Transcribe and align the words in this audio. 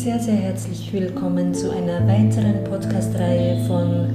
sehr, 0.00 0.18
sehr 0.18 0.34
herzlich 0.36 0.90
willkommen 0.94 1.52
zu 1.52 1.70
einer 1.70 2.08
weiteren 2.08 2.64
Podcast-Reihe 2.64 3.62
von 3.66 4.08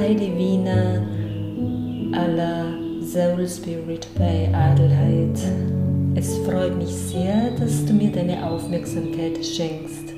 Heidi 0.00 0.36
Wiener 0.36 1.06
aller 2.18 2.74
Soul 3.00 3.46
Spirit 3.46 4.08
bei 4.18 4.50
Adelheid. 4.52 5.38
Es 6.16 6.36
freut 6.38 6.76
mich 6.76 6.92
sehr, 6.92 7.52
dass 7.60 7.86
du 7.86 7.92
mir 7.92 8.10
deine 8.10 8.44
Aufmerksamkeit 8.44 9.36
schenkst. 9.46 10.12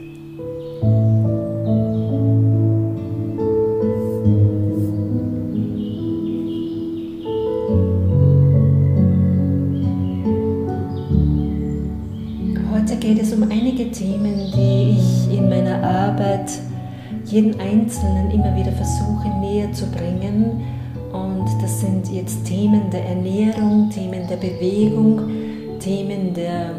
Jeden 17.32 17.58
Einzelnen 17.58 18.30
immer 18.30 18.54
wieder 18.54 18.72
versuche 18.72 19.28
näher 19.40 19.72
zu 19.72 19.86
bringen. 19.90 20.62
Und 21.12 21.46
das 21.62 21.80
sind 21.80 22.10
jetzt 22.12 22.44
Themen 22.44 22.90
der 22.90 23.04
Ernährung, 23.06 23.90
Themen 23.90 24.26
der 24.28 24.36
Bewegung, 24.36 25.20
Themen 25.80 26.34
der 26.34 26.76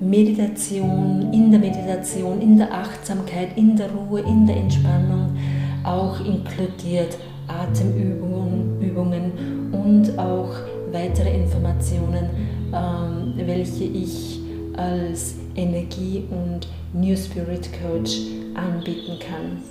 Meditation, 0.00 1.32
in 1.32 1.50
der 1.50 1.60
Meditation, 1.60 2.40
in 2.40 2.58
der 2.58 2.72
Achtsamkeit, 2.72 3.56
in 3.56 3.76
der 3.76 3.90
Ruhe, 3.90 4.20
in 4.20 4.46
der 4.46 4.56
Entspannung, 4.56 5.36
auch 5.84 6.20
inkludiert 6.20 7.16
Atemübungen 7.48 8.80
Übungen 8.80 9.70
und 9.72 10.18
auch 10.18 10.50
weitere 10.92 11.34
Informationen, 11.34 12.28
ähm, 12.72 13.34
welche 13.46 13.84
ich 13.84 14.38
als 14.76 15.34
Energie- 15.56 16.24
und 16.30 16.68
New 16.92 17.16
Spirit 17.16 17.68
Coach 17.82 18.37
anbieten 18.58 19.18
kann. 19.18 19.62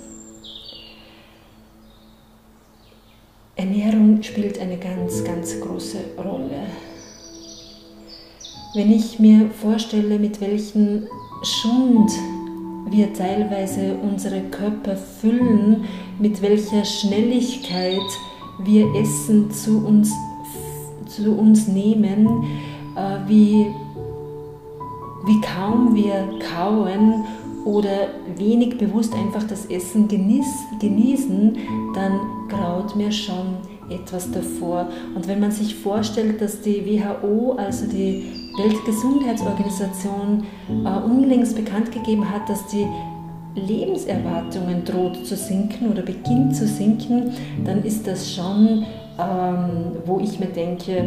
Ernährung 3.56 4.22
spielt 4.22 4.60
eine 4.60 4.78
ganz, 4.78 5.24
ganz 5.24 5.60
große 5.60 5.98
Rolle. 6.16 6.66
Wenn 8.74 8.92
ich 8.92 9.18
mir 9.18 9.50
vorstelle, 9.50 10.18
mit 10.18 10.40
welchem 10.40 11.08
Schund 11.42 12.12
wir 12.90 13.12
teilweise 13.12 13.96
unsere 13.96 14.42
Körper 14.42 14.96
füllen, 14.96 15.84
mit 16.18 16.40
welcher 16.40 16.84
Schnelligkeit 16.84 17.98
wir 18.60 18.94
Essen 18.94 19.50
zu 19.50 19.84
uns, 19.84 20.12
zu 21.06 21.32
uns 21.32 21.66
nehmen, 21.66 22.44
äh, 22.96 23.28
wie, 23.28 23.66
wie 25.26 25.40
kaum 25.40 25.94
wir 25.94 26.28
kauen 26.54 27.24
oder 27.64 28.08
wenig 28.36 28.78
bewusst 28.78 29.14
einfach 29.14 29.44
das 29.44 29.66
Essen 29.66 30.08
genieß, 30.08 30.46
genießen, 30.80 31.56
dann 31.94 32.20
graut 32.48 32.96
mir 32.96 33.12
schon 33.12 33.58
etwas 33.90 34.30
davor. 34.30 34.88
Und 35.14 35.28
wenn 35.28 35.40
man 35.40 35.50
sich 35.50 35.74
vorstellt, 35.74 36.40
dass 36.40 36.60
die 36.60 36.84
WHO, 36.84 37.52
also 37.52 37.86
die 37.86 38.24
Weltgesundheitsorganisation, 38.56 40.44
äh, 40.84 40.98
unlängst 41.04 41.56
bekannt 41.56 41.92
gegeben 41.92 42.30
hat, 42.30 42.48
dass 42.48 42.66
die 42.66 42.86
Lebenserwartungen 43.54 44.84
droht 44.84 45.26
zu 45.26 45.36
sinken 45.36 45.90
oder 45.90 46.02
beginnt 46.02 46.54
zu 46.54 46.66
sinken, 46.66 47.32
dann 47.64 47.82
ist 47.82 48.06
das 48.06 48.32
schon, 48.34 48.84
ähm, 49.18 49.92
wo 50.04 50.20
ich 50.20 50.38
mir 50.38 50.46
denke, 50.46 51.04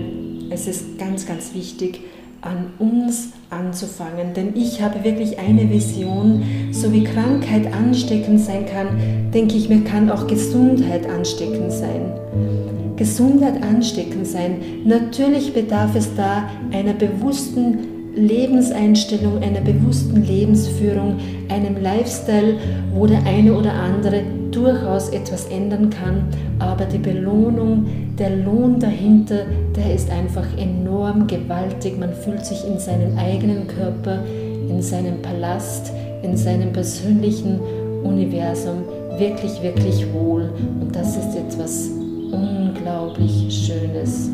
es 0.49 0.67
ist 0.67 0.97
ganz, 0.97 1.25
ganz 1.25 1.53
wichtig, 1.53 2.01
an 2.41 2.73
uns 2.79 3.29
anzufangen. 3.49 4.33
Denn 4.35 4.55
ich 4.55 4.81
habe 4.81 5.03
wirklich 5.03 5.39
eine 5.39 5.69
Vision, 5.69 6.43
so 6.71 6.91
wie 6.91 7.03
Krankheit 7.03 7.71
ansteckend 7.73 8.39
sein 8.39 8.65
kann, 8.65 9.31
denke 9.31 9.55
ich 9.55 9.69
mir, 9.69 9.83
kann 9.83 10.09
auch 10.09 10.27
Gesundheit 10.27 11.07
ansteckend 11.07 11.71
sein. 11.71 12.11
Gesundheit 12.95 13.63
ansteckend 13.63 14.27
sein. 14.27 14.61
Natürlich 14.85 15.53
bedarf 15.53 15.95
es 15.95 16.13
da 16.15 16.49
einer 16.71 16.93
bewussten 16.93 18.13
Lebenseinstellung, 18.15 19.41
einer 19.41 19.61
bewussten 19.61 20.23
Lebensführung, 20.23 21.17
einem 21.49 21.81
Lifestyle, 21.81 22.57
wo 22.93 23.07
der 23.07 23.23
eine 23.25 23.53
oder 23.53 23.73
andere 23.73 24.23
durchaus 24.51 25.09
etwas 25.09 25.45
ändern 25.47 25.89
kann, 25.89 26.25
aber 26.59 26.85
die 26.85 26.97
Belohnung, 26.97 27.85
der 28.17 28.35
Lohn 28.35 28.79
dahinter, 28.79 29.45
der 29.75 29.95
ist 29.95 30.09
einfach 30.11 30.45
enorm 30.57 31.27
gewaltig. 31.27 31.99
Man 31.99 32.13
fühlt 32.13 32.45
sich 32.45 32.65
in 32.67 32.77
seinem 32.79 33.17
eigenen 33.17 33.67
Körper, 33.67 34.19
in 34.69 34.81
seinem 34.81 35.21
Palast, 35.21 35.91
in 36.21 36.37
seinem 36.37 36.71
persönlichen 36.71 37.59
Universum 38.03 38.83
wirklich, 39.17 39.61
wirklich 39.61 40.05
wohl. 40.13 40.49
Und 40.79 40.95
das 40.95 41.17
ist 41.17 41.35
etwas 41.35 41.89
unglaublich 42.31 43.49
Schönes. 43.49 44.29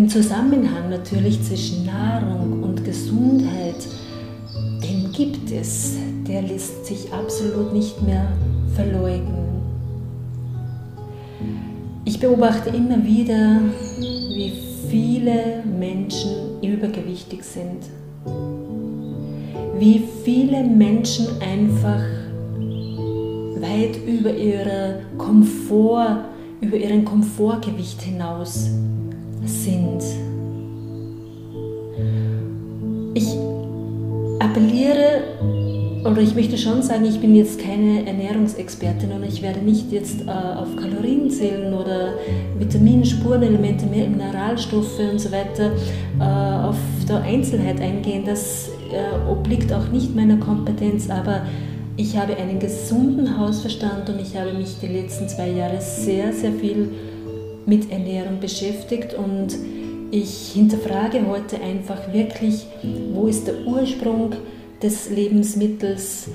Den 0.00 0.08
Zusammenhang 0.08 0.88
natürlich 0.88 1.42
zwischen 1.42 1.84
Nahrung 1.84 2.62
und 2.62 2.82
Gesundheit, 2.86 3.86
den 4.82 5.12
gibt 5.12 5.52
es, 5.52 5.98
der 6.26 6.40
lässt 6.40 6.86
sich 6.86 7.12
absolut 7.12 7.74
nicht 7.74 8.00
mehr 8.00 8.32
verleugnen. 8.74 9.60
Ich 12.06 12.18
beobachte 12.18 12.70
immer 12.70 13.04
wieder, 13.04 13.60
wie 13.98 14.54
viele 14.88 15.62
Menschen 15.78 16.62
übergewichtig 16.62 17.44
sind, 17.44 17.82
wie 19.78 20.02
viele 20.24 20.64
Menschen 20.64 21.26
einfach 21.42 22.02
weit 23.58 23.98
über, 24.06 24.34
ihre 24.34 25.00
Komfort, 25.18 26.24
über 26.62 26.78
ihren 26.78 27.04
Komfortgewicht 27.04 28.00
hinaus 28.00 28.70
sind. 29.44 30.02
Ich 33.14 33.36
appelliere 34.38 35.22
oder 36.04 36.22
ich 36.22 36.34
möchte 36.34 36.56
schon 36.56 36.82
sagen, 36.82 37.04
ich 37.04 37.20
bin 37.20 37.34
jetzt 37.34 37.60
keine 37.60 38.06
Ernährungsexpertin 38.06 39.12
und 39.12 39.22
ich 39.22 39.42
werde 39.42 39.60
nicht 39.60 39.92
jetzt 39.92 40.22
äh, 40.22 40.30
auf 40.30 40.74
Kalorien 40.76 41.30
zählen 41.30 41.74
oder 41.74 42.14
Vitamine, 42.58 43.04
Spurenelemente, 43.04 43.84
Mineralstoffe 43.86 44.98
und 44.98 45.20
so 45.20 45.30
weiter 45.30 45.72
äh, 46.18 46.66
auf 46.66 46.78
der 47.06 47.20
Einzelheit 47.22 47.80
eingehen. 47.80 48.24
Das 48.24 48.70
äh, 48.90 49.30
obliegt 49.30 49.72
auch 49.72 49.88
nicht 49.88 50.16
meiner 50.16 50.38
Kompetenz, 50.38 51.10
aber 51.10 51.42
ich 51.96 52.16
habe 52.16 52.34
einen 52.34 52.58
gesunden 52.58 53.38
Hausverstand 53.38 54.08
und 54.08 54.20
ich 54.20 54.34
habe 54.36 54.54
mich 54.54 54.78
die 54.80 54.86
letzten 54.86 55.28
zwei 55.28 55.50
Jahre 55.50 55.80
sehr, 55.82 56.32
sehr 56.32 56.52
viel 56.52 56.88
mit 57.70 57.92
Ernährung 57.92 58.40
beschäftigt 58.40 59.14
und 59.14 59.56
ich 60.10 60.52
hinterfrage 60.52 61.24
heute 61.28 61.60
einfach 61.60 62.12
wirklich, 62.12 62.66
wo 63.14 63.28
ist 63.28 63.46
der 63.46 63.64
Ursprung 63.64 64.32
des 64.82 65.08
Lebensmittels, 65.08 66.28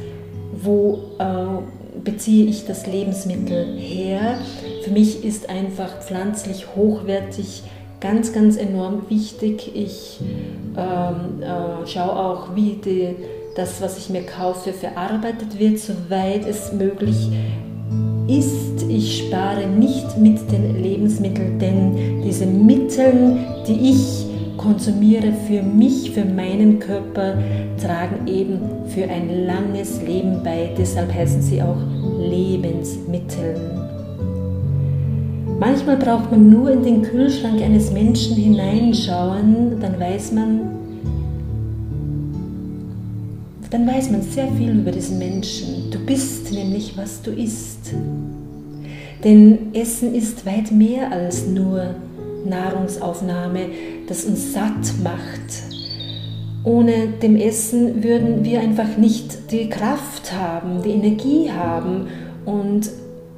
wo 0.63 1.11
äh, 1.19 1.99
beziehe 2.01 2.45
ich 2.45 2.65
das 2.65 2.87
Lebensmittel 2.87 3.77
her. 3.77 4.37
Für 4.85 4.91
mich 4.91 5.25
ist 5.25 5.49
einfach 5.49 5.99
pflanzlich 6.01 6.73
hochwertig 6.73 7.63
ganz, 7.99 8.31
ganz 8.31 8.55
enorm 8.55 9.09
wichtig. 9.09 9.75
Ich 9.75 10.21
ähm, 10.77 11.43
äh, 11.43 11.85
schaue 11.85 12.15
auch, 12.15 12.55
wie 12.55 12.79
die, 12.83 13.15
das, 13.57 13.81
was 13.81 13.97
ich 13.97 14.09
mir 14.09 14.23
kaufe, 14.23 14.71
verarbeitet 14.71 15.59
wird, 15.59 15.79
soweit 15.79 16.47
es 16.47 16.71
möglich 16.71 17.27
ist 18.27 18.65
ich 18.89 19.25
spare 19.25 19.67
nicht 19.67 20.17
mit 20.17 20.51
den 20.51 20.81
Lebensmitteln, 20.81 21.59
denn 21.59 22.21
diese 22.23 22.45
Mittel, 22.45 23.37
die 23.67 23.91
ich 23.91 24.25
konsumiere 24.57 25.33
für 25.47 25.61
mich, 25.61 26.11
für 26.11 26.25
meinen 26.25 26.79
Körper, 26.79 27.37
tragen 27.81 28.27
eben 28.27 28.59
für 28.87 29.03
ein 29.03 29.45
langes 29.45 30.01
Leben 30.01 30.41
bei. 30.43 30.69
Deshalb 30.77 31.13
heißen 31.13 31.41
sie 31.41 31.61
auch 31.61 31.77
Lebensmittel. 32.19 33.55
Manchmal 35.59 35.97
braucht 35.97 36.31
man 36.31 36.49
nur 36.49 36.69
in 36.71 36.83
den 36.83 37.01
Kühlschrank 37.01 37.61
eines 37.61 37.91
Menschen 37.91 38.35
hineinschauen, 38.35 39.79
dann 39.79 39.99
weiß 39.99 40.33
man, 40.33 40.74
dann 43.75 43.87
weiß 43.87 44.09
man 44.09 44.21
sehr 44.21 44.47
viel 44.53 44.71
über 44.71 44.91
diesen 44.91 45.19
Menschen. 45.19 45.91
Du 45.91 45.99
bist 45.99 46.49
nämlich, 46.53 46.97
was 46.97 47.21
du 47.21 47.31
isst. 47.31 47.93
Denn 49.21 49.73
Essen 49.73 50.15
ist 50.15 50.45
weit 50.45 50.71
mehr 50.71 51.11
als 51.11 51.45
nur 51.45 51.93
Nahrungsaufnahme, 52.45 53.67
das 54.07 54.23
uns 54.23 54.53
satt 54.53 54.93
macht. 55.03 55.75
ohne 56.63 57.09
dem 57.21 57.35
Essen 57.35 58.01
würden 58.01 58.45
wir 58.45 58.61
einfach 58.61 58.95
nicht 58.95 59.51
die 59.51 59.69
Kraft 59.69 60.31
haben, 60.31 60.81
die 60.81 60.91
Energie 60.91 61.51
haben 61.51 62.07
und 62.45 62.89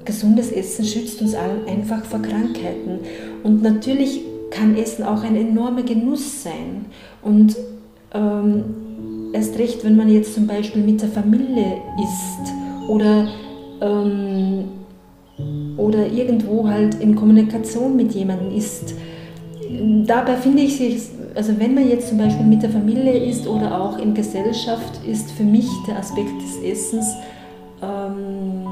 gesundes 0.06 0.52
Essen 0.52 0.86
schützt 0.86 1.20
uns 1.20 1.34
einfach 1.34 2.06
vor 2.06 2.22
Krankheiten. 2.22 3.00
Und 3.44 3.64
natürlich 3.64 4.22
kann 4.52 4.78
Essen 4.78 5.04
auch 5.04 5.24
ein 5.24 5.36
enormer 5.36 5.82
Genuss 5.82 6.44
sein. 6.44 6.86
Und 7.24 7.58
ähm, 8.14 8.87
erst 9.34 9.58
recht, 9.58 9.84
wenn 9.84 9.96
man 9.96 10.10
jetzt 10.10 10.34
zum 10.34 10.48
Beispiel 10.48 10.84
mit 10.84 11.02
der 11.02 11.10
Familie 11.10 11.82
isst 12.02 12.54
oder, 12.90 13.28
ähm, 13.82 14.66
oder 15.78 16.08
irgendwo 16.08 16.68
halt 16.68 16.96
in 16.96 17.16
Kommunikation 17.16 17.96
mit 17.96 18.14
jemandem 18.14 18.56
ist. 18.56 18.96
Dabei 20.06 20.36
finde 20.36 20.64
ich 20.64 20.80
es 20.80 21.12
also 21.38 21.54
wenn 21.60 21.76
man 21.76 21.88
jetzt 21.88 22.10
zum 22.10 22.18
Beispiel 22.18 22.46
mit 22.46 22.64
der 22.64 22.72
Familie 22.72 23.14
ist 23.14 23.48
oder 23.48 23.80
auch 23.80 24.00
in 24.00 24.16
Gesellschaft, 24.16 25.06
ist 25.06 25.30
für 25.32 25.44
mich 25.44 25.68
der 25.88 26.00
Aspekt 26.00 26.42
des 26.42 26.58
Essens 26.64 27.06
ähm, 27.80 28.66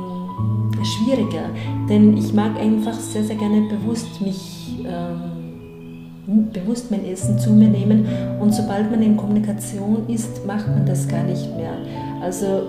schwieriger. 0.84 1.52
Denn 1.88 2.18
ich 2.18 2.34
mag 2.34 2.60
einfach 2.60 2.96
sehr, 2.96 3.24
sehr 3.24 3.36
gerne 3.36 3.70
bewusst 3.70 4.20
mich, 4.20 4.80
ähm, 4.84 5.35
bewusst 6.28 6.92
mein 6.92 7.06
Essen 7.06 7.38
zu 7.40 7.52
mir 7.52 7.68
nehmen. 7.68 8.08
Und 8.40 8.54
sobald 8.54 8.90
man 8.92 9.02
in 9.02 9.18
Kommunikation 9.18 10.08
ist, 10.08 10.46
macht 10.46 10.68
man 10.68 10.86
das 10.86 11.08
gar 11.08 11.24
nicht 11.24 11.56
mehr. 11.56 11.74
Also 12.22 12.64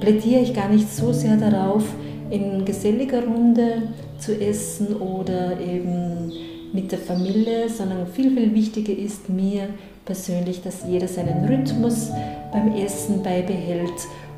plädiere 0.00 0.40
ich 0.40 0.54
gar 0.54 0.68
nicht 0.68 0.92
so 0.92 1.12
sehr 1.12 1.36
darauf, 1.36 1.84
in 2.30 2.64
geselliger 2.64 3.24
Runde 3.24 3.82
zu 4.18 4.40
essen 4.40 4.96
oder 4.96 5.60
eben 5.60 6.32
mit 6.72 6.90
der 6.90 6.98
Familie, 6.98 7.68
sondern 7.68 8.06
viel, 8.06 8.30
viel 8.30 8.54
wichtiger 8.54 8.96
ist 8.96 9.28
mir 9.28 9.68
persönlich, 10.04 10.62
dass 10.62 10.84
jeder 10.88 11.06
seinen 11.06 11.44
Rhythmus 11.44 12.10
beim 12.50 12.72
Essen 12.74 13.22
beibehält 13.22 13.92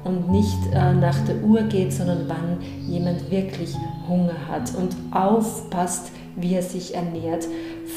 und 0.05 0.31
nicht 0.31 0.59
äh, 0.75 0.93
nach 0.95 1.19
der 1.27 1.43
Uhr 1.43 1.63
geht, 1.63 1.93
sondern 1.93 2.25
wann 2.27 2.59
jemand 2.89 3.31
wirklich 3.31 3.75
Hunger 4.09 4.35
hat 4.49 4.73
und 4.75 4.95
aufpasst, 5.13 6.13
wie 6.37 6.55
er 6.55 6.63
sich 6.63 6.95
ernährt. 6.95 7.47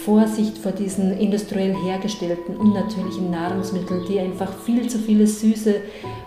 Vorsicht 0.06 0.58
vor 0.58 0.72
diesen 0.72 1.18
industriell 1.18 1.76
hergestellten, 1.76 2.58
unnatürlichen 2.58 3.32
Nahrungsmitteln, 3.32 4.06
die 4.08 4.20
einfach 4.20 4.52
viel 4.66 4.88
zu 4.90 5.00
viele 5.00 5.28
süße, 5.28 5.76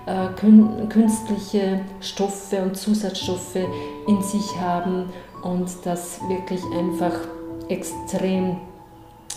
äh, 0.07 0.29
künstliche 0.89 1.81
Stoffe 2.01 2.63
und 2.63 2.77
Zusatzstoffe 2.77 3.59
in 4.07 4.23
sich 4.23 4.57
haben 4.61 5.07
und 5.43 5.69
das 5.85 6.21
wirklich 6.29 6.61
einfach 6.77 7.13
extrem, 7.69 8.57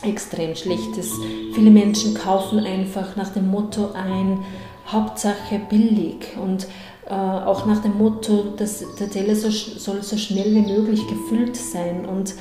extrem 0.02 0.56
schlecht 0.56 0.98
ist. 0.98 1.14
Viele 1.54 1.70
Menschen 1.70 2.14
kaufen 2.16 2.60
einfach 2.60 3.16
nach 3.16 3.30
dem 3.30 3.50
Motto 3.50 3.92
ein, 3.94 4.40
Hauptsache 4.88 5.60
billig 5.70 6.36
und 6.42 6.68
äh, 7.08 7.14
auch 7.14 7.66
nach 7.66 7.82
dem 7.82 7.98
Motto, 7.98 8.54
dass 8.56 8.84
der 9.00 9.10
Teller 9.10 9.36
so, 9.36 9.50
soll 9.50 10.04
so 10.04 10.18
schnell 10.18 10.54
wie 10.54 10.62
möglich 10.62 11.06
gefüllt 11.08 11.56
sein 11.56 12.06
und 12.06 12.36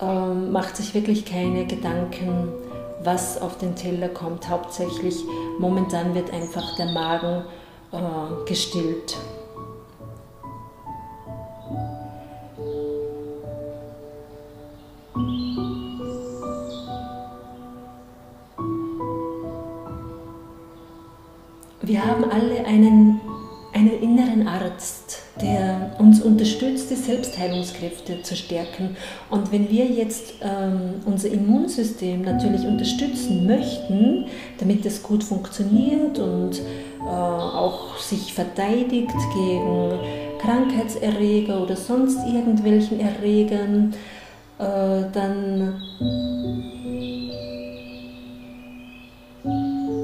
äh, 0.00 0.34
macht 0.34 0.76
sich 0.76 0.94
wirklich 0.94 1.24
keine 1.24 1.66
Gedanken, 1.66 2.48
was 3.02 3.40
auf 3.40 3.58
den 3.58 3.74
Teller 3.74 4.08
kommt. 4.08 4.48
Hauptsächlich 4.48 5.16
momentan 5.58 6.14
wird 6.14 6.32
einfach 6.32 6.76
der 6.76 6.86
Magen 6.86 7.44
äh, 7.92 8.48
gestillt. 8.48 9.16
Wir 21.82 22.04
haben 22.04 22.24
alle 22.24 22.64
einen, 22.66 23.20
einen 23.24 23.25
inneren 24.16 24.48
Arzt, 24.48 25.22
der 25.40 25.92
uns 25.98 26.22
unterstützt, 26.22 26.90
die 26.90 26.94
Selbstheilungskräfte 26.94 28.22
zu 28.22 28.34
stärken. 28.34 28.96
Und 29.30 29.52
wenn 29.52 29.68
wir 29.70 29.84
jetzt 29.84 30.34
ähm, 30.40 30.94
unser 31.04 31.28
Immunsystem 31.28 32.22
natürlich 32.22 32.66
unterstützen 32.66 33.46
möchten, 33.46 34.26
damit 34.58 34.86
es 34.86 35.02
gut 35.02 35.22
funktioniert 35.22 36.18
und 36.18 36.60
äh, 37.00 37.08
auch 37.08 37.98
sich 37.98 38.32
verteidigt 38.32 39.12
gegen 39.34 39.98
Krankheitserreger 40.40 41.62
oder 41.62 41.76
sonst 41.76 42.18
irgendwelchen 42.26 43.00
Erregern, 43.00 43.94
äh, 44.58 45.10
dann 45.12 45.74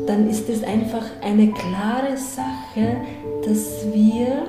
dann 0.06 0.28
ist 0.28 0.48
es 0.48 0.62
einfach 0.62 1.04
eine 1.22 1.52
klare 1.52 2.16
Sache, 2.16 2.98
dass 3.44 3.86
wir 3.92 4.44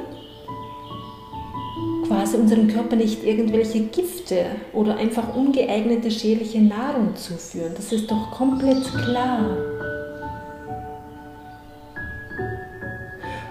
quasi 2.08 2.38
unserem 2.38 2.68
Körper 2.68 2.96
nicht 2.96 3.24
irgendwelche 3.24 3.82
Gifte 3.86 4.46
oder 4.72 4.98
einfach 4.98 5.36
ungeeignete 5.36 6.12
schädliche 6.12 6.62
Nahrung 6.62 7.16
zuführen. 7.16 7.74
Das 7.76 7.92
ist 7.92 8.10
doch 8.10 8.32
komplett 8.32 8.84
klar. 9.04 9.58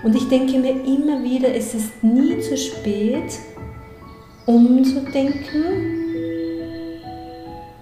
Und 0.02 0.16
ich 0.16 0.28
denke 0.28 0.58
mir 0.58 0.84
immer 0.84 1.22
wieder, 1.22 1.54
es 1.54 1.74
ist 1.74 2.02
nie 2.02 2.38
zu 2.40 2.56
spät, 2.56 3.38
umzudenken, 4.46 5.64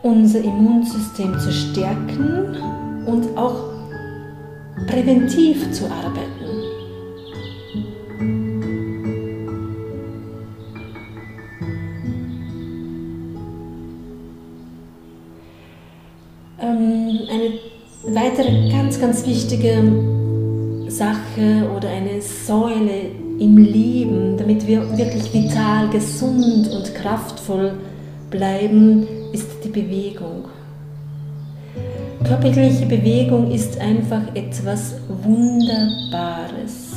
unser 0.02 0.40
Immunsystem 0.40 1.38
zu 1.38 1.50
stärken 1.50 2.56
und 3.06 3.36
auch 3.36 3.70
präventiv 4.86 5.72
zu 5.72 5.86
arbeiten. 5.86 6.39
Weitere 18.40 18.70
ganz, 18.70 19.00
ganz 19.00 19.26
wichtige 19.26 19.82
Sache 20.88 21.68
oder 21.76 21.88
eine 21.88 22.20
Säule 22.20 23.10
im 23.38 23.56
Leben, 23.56 24.36
damit 24.36 24.66
wir 24.66 24.96
wirklich 24.96 25.32
vital, 25.32 25.88
gesund 25.90 26.68
und 26.68 26.94
kraftvoll 26.94 27.72
bleiben, 28.30 29.06
ist 29.32 29.46
die 29.64 29.68
Bewegung. 29.68 30.44
Körperliche 32.24 32.86
Bewegung 32.86 33.50
ist 33.50 33.78
einfach 33.80 34.22
etwas 34.34 34.94
Wunderbares. 35.22 36.96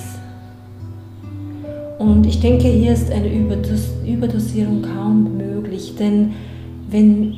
Und 1.99 2.25
ich 2.25 2.39
denke, 2.41 2.67
hier 2.67 2.93
ist 2.93 3.11
eine 3.11 3.33
Überdos 3.33 3.89
Überdosierung 4.05 4.81
kaum 4.81 5.37
möglich, 5.37 5.95
denn 5.97 6.33
wenn 6.89 7.35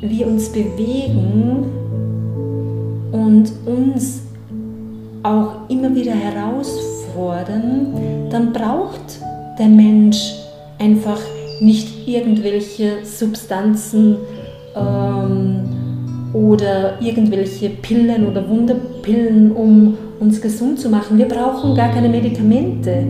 wir 0.00 0.26
uns 0.26 0.48
bewegen 0.48 1.66
und 3.12 3.52
uns 3.66 4.22
auch 5.22 5.68
immer 5.68 5.94
wieder 5.94 6.12
herausfordern, 6.12 8.28
dann 8.30 8.52
braucht 8.52 9.20
der 9.58 9.68
Mensch 9.68 10.34
einfach 10.78 11.20
nicht 11.60 12.06
irgendwelche 12.06 13.04
Substanzen, 13.04 14.16
ähm, 14.76 15.62
oder 16.32 17.00
irgendwelche 17.00 17.70
Pillen 17.70 18.26
oder 18.26 18.46
Wunderpillen, 18.48 19.52
um 19.52 19.96
uns 20.20 20.40
gesund 20.40 20.78
zu 20.78 20.90
machen. 20.90 21.18
Wir 21.18 21.26
brauchen 21.26 21.74
gar 21.74 21.88
keine 21.88 22.08
Medikamente. 22.08 23.04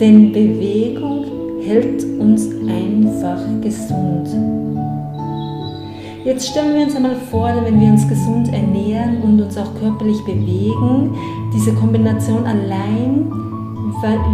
Denn 0.00 0.32
Bewegung 0.32 1.24
hält 1.62 2.04
uns 2.18 2.48
einfach 2.68 3.40
gesund. 3.60 4.28
Jetzt 6.26 6.48
stellen 6.48 6.74
wir 6.74 6.82
uns 6.82 6.96
einmal 6.96 7.14
vor, 7.30 7.54
wenn 7.62 7.80
wir 7.80 7.86
uns 7.86 8.08
gesund 8.08 8.52
ernähren 8.52 9.22
und 9.22 9.40
uns 9.40 9.56
auch 9.56 9.72
körperlich 9.78 10.24
bewegen, 10.24 11.14
diese 11.54 11.72
Kombination 11.72 12.44
allein, 12.44 13.30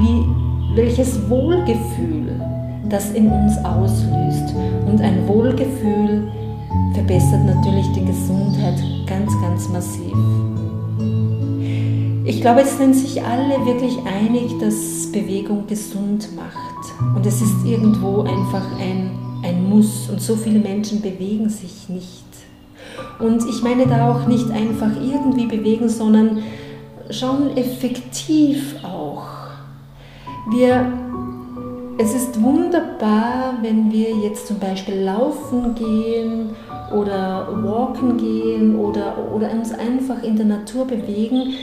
wie, 0.00 0.74
welches 0.74 1.28
Wohlgefühl 1.28 2.40
das 2.88 3.12
in 3.12 3.30
uns 3.30 3.58
auslöst. 3.58 4.54
Und 4.90 5.02
ein 5.02 5.28
Wohlgefühl 5.28 6.32
verbessert 6.94 7.44
natürlich 7.44 7.86
die 7.92 8.06
Gesundheit 8.06 8.82
ganz, 9.06 9.30
ganz 9.42 9.68
massiv. 9.68 10.16
Ich 12.24 12.40
glaube, 12.40 12.62
es 12.62 12.78
sind 12.78 12.94
sich 12.94 13.22
alle 13.22 13.66
wirklich 13.66 13.98
einig, 14.06 14.58
dass 14.60 15.12
Bewegung 15.12 15.66
gesund 15.66 16.30
macht. 16.34 17.14
Und 17.14 17.26
es 17.26 17.42
ist 17.42 17.66
irgendwo 17.66 18.22
einfach 18.22 18.64
ein, 18.80 19.10
ein 19.42 19.68
Muss. 19.68 20.08
Und 20.08 20.20
so 20.20 20.36
viele 20.36 20.58
Menschen 20.58 21.00
bewegen 21.00 21.48
sich 21.48 21.88
nicht. 21.88 22.24
Und 23.18 23.48
ich 23.48 23.62
meine 23.62 23.86
da 23.86 24.10
auch 24.10 24.26
nicht 24.26 24.50
einfach 24.50 24.90
irgendwie 25.02 25.46
bewegen, 25.46 25.88
sondern 25.88 26.42
schon 27.10 27.56
effektiv 27.56 28.76
auch. 28.84 29.26
Wir 30.50 30.92
es 31.98 32.14
ist 32.14 32.42
wunderbar, 32.42 33.58
wenn 33.60 33.92
wir 33.92 34.10
jetzt 34.16 34.46
zum 34.46 34.58
Beispiel 34.58 35.02
laufen 35.02 35.74
gehen 35.74 36.50
oder 36.92 37.46
walken 37.62 38.16
gehen 38.16 38.76
oder, 38.76 39.14
oder 39.32 39.50
uns 39.52 39.72
einfach 39.72 40.22
in 40.22 40.36
der 40.36 40.46
Natur 40.46 40.86
bewegen. 40.86 41.54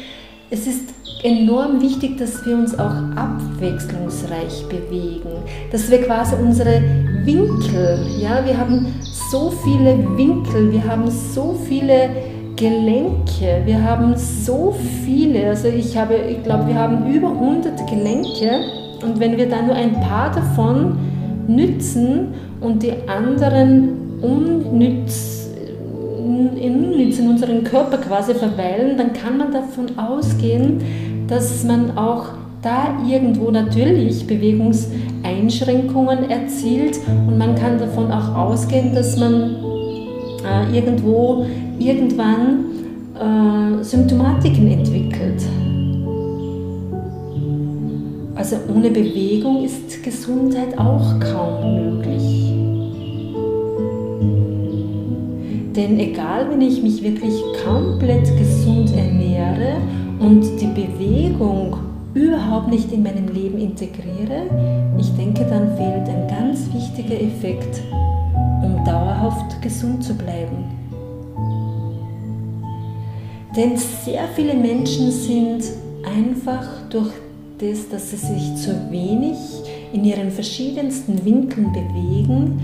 Es 0.50 0.68
ist 0.68 0.94
enorm 1.24 1.82
wichtig, 1.82 2.18
dass 2.18 2.46
wir 2.46 2.56
uns 2.56 2.78
auch 2.78 2.94
abwechslungsreich 3.16 4.66
bewegen, 4.70 5.44
dass 5.72 5.90
wir 5.90 6.04
quasi 6.04 6.36
unsere 6.36 6.99
Winkel, 7.26 8.00
ja, 8.20 8.44
wir 8.46 8.58
haben 8.58 8.88
so 9.04 9.52
viele 9.64 9.98
Winkel, 10.18 10.72
wir 10.72 10.84
haben 10.84 11.10
so 11.10 11.58
viele 11.68 12.10
Gelenke, 12.56 13.62
wir 13.66 13.84
haben 13.84 14.16
so 14.18 14.76
viele, 15.06 15.50
also 15.50 15.68
ich 15.68 15.98
habe, 15.98 16.16
ich 16.16 16.44
glaube, 16.44 16.68
wir 16.68 16.76
haben 16.76 17.12
über 17.12 17.30
100 17.30 17.88
Gelenke. 17.90 18.52
Und 19.02 19.20
wenn 19.20 19.38
wir 19.38 19.48
dann 19.48 19.68
nur 19.68 19.76
ein 19.76 19.94
paar 20.02 20.32
davon 20.32 20.98
nützen 21.48 22.34
und 22.60 22.84
die 22.84 22.92
anderen 23.08 24.20
unnütz 24.22 25.48
in 26.20 27.30
unserem 27.30 27.64
Körper 27.64 27.98
quasi 27.98 28.34
verweilen, 28.34 28.98
dann 28.98 29.14
kann 29.14 29.38
man 29.38 29.54
davon 29.54 29.98
ausgehen, 29.98 30.82
dass 31.28 31.64
man 31.64 31.98
auch 31.98 32.26
da 32.62 32.98
irgendwo 33.08 33.52
natürlich 33.52 34.28
Bewegungseinschränkungen 34.28 36.30
erzielt 36.30 37.00
und 37.28 37.38
man 37.38 37.56
kann 37.56 37.80
davon 37.80 38.12
auch 38.12 38.36
ausgehen, 38.36 38.94
dass 38.94 39.18
man 39.18 39.56
äh, 40.46 40.76
irgendwo 40.76 41.46
irgendwann 41.80 42.66
äh, 43.16 43.82
Symptomatiken 43.84 44.70
entwickelt. 44.72 45.42
Also 48.36 48.58
ohne 48.74 48.90
Bewegung 48.90 49.66
ist 49.66 50.02
Gesundheit 50.04 50.78
auch 50.78 51.20
kaum 51.20 51.76
möglich. 51.76 52.54
Denn 55.76 56.00
egal, 56.00 56.50
wenn 56.50 56.62
ich 56.62 56.82
mich 56.82 57.04
wirklich 57.04 57.34
komplett 57.66 58.26
gesund 58.38 58.96
ernähre 58.96 59.76
und 60.20 60.44
die 60.60 60.68
Bewegung 60.68 61.89
überhaupt 62.20 62.68
nicht 62.68 62.92
in 62.92 63.04
meinem 63.04 63.28
Leben 63.30 63.58
integriere, 63.58 64.50
ich 64.98 65.16
denke, 65.16 65.46
dann 65.46 65.76
fehlt 65.78 66.10
ein 66.10 66.28
ganz 66.28 66.68
wichtiger 66.74 67.22
Effekt, 67.22 67.82
um 68.62 68.84
dauerhaft 68.86 69.62
gesund 69.62 70.04
zu 70.04 70.14
bleiben. 70.14 70.66
Denn 73.56 73.78
sehr 73.78 74.28
viele 74.36 74.54
Menschen 74.54 75.12
sind 75.12 75.64
einfach 76.06 76.68
durch 76.90 77.12
das, 77.58 77.90
dass 77.90 78.12
sie 78.12 78.18
sich 78.18 78.56
zu 78.58 78.92
wenig 78.92 79.38
in 79.94 80.04
ihren 80.04 80.30
verschiedensten 80.30 81.24
Winkeln 81.26 81.72
bewegen, 81.72 82.60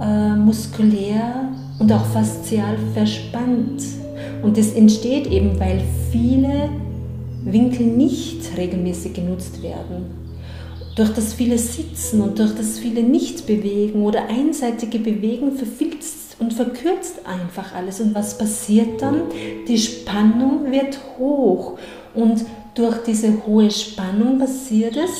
äh, 0.00 0.36
muskulär 0.36 1.50
und 1.78 1.92
auch 1.92 2.04
faszial 2.06 2.76
verspannt. 2.94 3.82
Und 4.42 4.56
das 4.56 4.72
entsteht 4.72 5.26
eben, 5.28 5.58
weil 5.58 5.80
viele 6.10 6.68
Winkel 7.44 7.86
nicht 7.86 8.56
regelmäßig 8.56 9.14
genutzt 9.14 9.62
werden. 9.62 10.06
Durch 10.96 11.10
das 11.10 11.34
viele 11.34 11.58
Sitzen 11.58 12.20
und 12.20 12.38
durch 12.38 12.54
das 12.54 12.78
viele 12.78 13.02
Nichtbewegen 13.02 14.02
oder 14.02 14.28
einseitige 14.28 14.98
Bewegen 14.98 15.52
verfilzt 15.52 16.36
und 16.40 16.52
verkürzt 16.52 17.20
einfach 17.24 17.74
alles. 17.74 18.00
Und 18.00 18.14
was 18.14 18.36
passiert 18.36 19.00
dann? 19.00 19.22
Die 19.68 19.78
Spannung 19.78 20.70
wird 20.70 20.98
hoch 21.18 21.78
und 22.14 22.44
durch 22.74 22.98
diese 23.04 23.46
hohe 23.46 23.70
Spannung 23.70 24.38
passiert 24.38 24.96
es, 24.96 25.10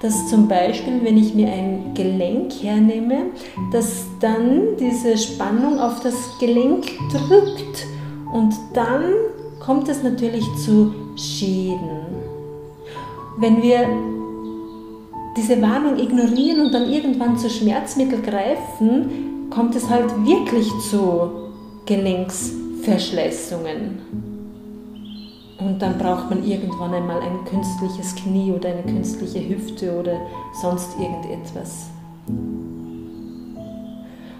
dass 0.00 0.28
zum 0.28 0.48
Beispiel, 0.48 1.02
wenn 1.02 1.16
ich 1.16 1.34
mir 1.34 1.48
ein 1.48 1.94
Gelenk 1.94 2.52
hernehme, 2.62 3.30
dass 3.72 4.04
dann 4.20 4.76
diese 4.78 5.16
Spannung 5.16 5.78
auf 5.78 6.00
das 6.00 6.14
Gelenk 6.38 6.84
drückt 7.10 7.86
und 8.32 8.52
dann 8.74 9.04
kommt 9.64 9.88
es 9.88 10.02
natürlich 10.02 10.44
zu 10.56 10.92
Schäden. 11.16 12.00
Wenn 13.38 13.62
wir 13.62 13.86
diese 15.36 15.62
Warnung 15.62 15.98
ignorieren 15.98 16.66
und 16.66 16.72
dann 16.72 16.92
irgendwann 16.92 17.38
zu 17.38 17.48
Schmerzmittel 17.48 18.20
greifen, 18.20 19.48
kommt 19.50 19.74
es 19.74 19.88
halt 19.88 20.10
wirklich 20.24 20.68
zu 20.90 21.30
Gelenksverschleißungen. 21.86 24.00
Und 25.58 25.80
dann 25.80 25.96
braucht 25.98 26.30
man 26.30 26.46
irgendwann 26.46 26.92
einmal 26.92 27.20
ein 27.20 27.44
künstliches 27.46 28.14
Knie 28.16 28.52
oder 28.52 28.68
eine 28.68 28.82
künstliche 28.82 29.48
Hüfte 29.48 29.98
oder 29.98 30.20
sonst 30.60 30.90
irgendetwas. 31.00 31.86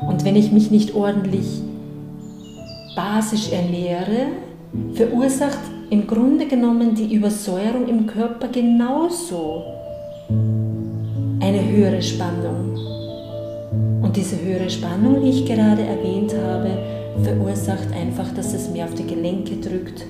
Und 0.00 0.22
wenn 0.24 0.36
ich 0.36 0.52
mich 0.52 0.70
nicht 0.70 0.94
ordentlich 0.94 1.62
basisch 2.94 3.50
ernähre, 3.52 4.26
verursacht 4.94 5.58
im 5.90 6.06
Grunde 6.06 6.46
genommen 6.46 6.94
die 6.94 7.14
Übersäuerung 7.14 7.88
im 7.88 8.06
Körper 8.06 8.48
genauso 8.48 9.62
eine 11.40 11.68
höhere 11.68 12.02
Spannung. 12.02 12.76
Und 14.02 14.16
diese 14.16 14.40
höhere 14.40 14.70
Spannung, 14.70 15.22
die 15.22 15.30
ich 15.30 15.44
gerade 15.46 15.82
erwähnt 15.82 16.34
habe, 16.34 16.70
verursacht 17.22 17.92
einfach, 17.92 18.32
dass 18.34 18.54
es 18.54 18.70
mehr 18.70 18.86
auf 18.86 18.94
die 18.94 19.06
Gelenke 19.06 19.56
drückt 19.56 20.04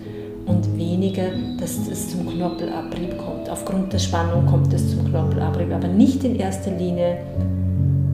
und 0.47 0.77
weniger, 0.77 1.29
dass 1.59 1.89
es 1.89 2.11
zum 2.11 2.27
Knorpelabrieb 2.29 3.19
kommt. 3.19 3.49
Aufgrund 3.49 3.93
der 3.93 3.99
Spannung 3.99 4.47
kommt 4.47 4.73
es 4.73 4.91
zum 4.91 5.09
Knorpelabrieb, 5.09 5.73
aber 5.73 5.89
nicht 5.89 6.25
in 6.25 6.37
erster 6.37 6.71
Linie, 6.71 7.19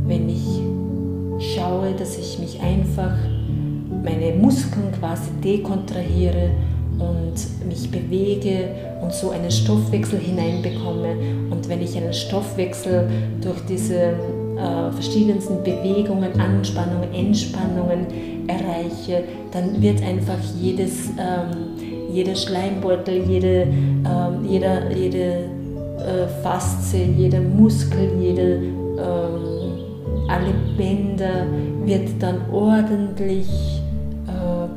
wenn 0.07 0.29
ich 0.29 1.55
schaue, 1.55 1.93
dass 1.99 2.19
ich 2.19 2.39
mich 2.39 2.61
einfach 2.61 3.15
meine 4.03 4.33
Muskeln 4.35 4.93
quasi 4.99 5.31
dekontrahiere 5.43 6.51
und 6.99 7.67
mich 7.67 7.91
bewege 7.91 8.69
und 9.03 9.13
so 9.13 9.31
einen 9.31 9.51
Stoffwechsel 9.51 10.19
hineinbekomme. 10.19 11.15
Und 11.51 11.69
wenn 11.69 11.81
ich 11.81 11.97
einen 11.97 12.13
Stoffwechsel 12.13 13.09
durch 13.41 13.61
diese 13.69 13.95
äh, 13.95 14.93
verschiedensten 14.93 15.63
Bewegungen, 15.63 16.39
Anspannungen, 16.39 17.13
Entspannungen 17.15 18.07
erreiche, 18.47 19.25
dann 19.53 19.81
wird 19.81 20.03
einfach 20.03 20.39
jedes 20.61 21.09
ähm, 21.19 21.91
jeder 22.13 22.35
Schleimbeutel, 22.35 23.23
jede, 23.29 23.67
ähm, 24.05 24.45
jeder, 24.49 24.91
jede 24.91 25.45
äh, 25.99 26.27
Faszie, 26.43 27.15
jeder 27.17 27.41
Muskel, 27.41 28.11
jede, 28.21 28.63
ähm, 28.99 30.29
alle 30.29 30.55
Bänder 30.77 31.47
wird 31.85 32.11
dann 32.21 32.41
ordentlich 32.53 33.80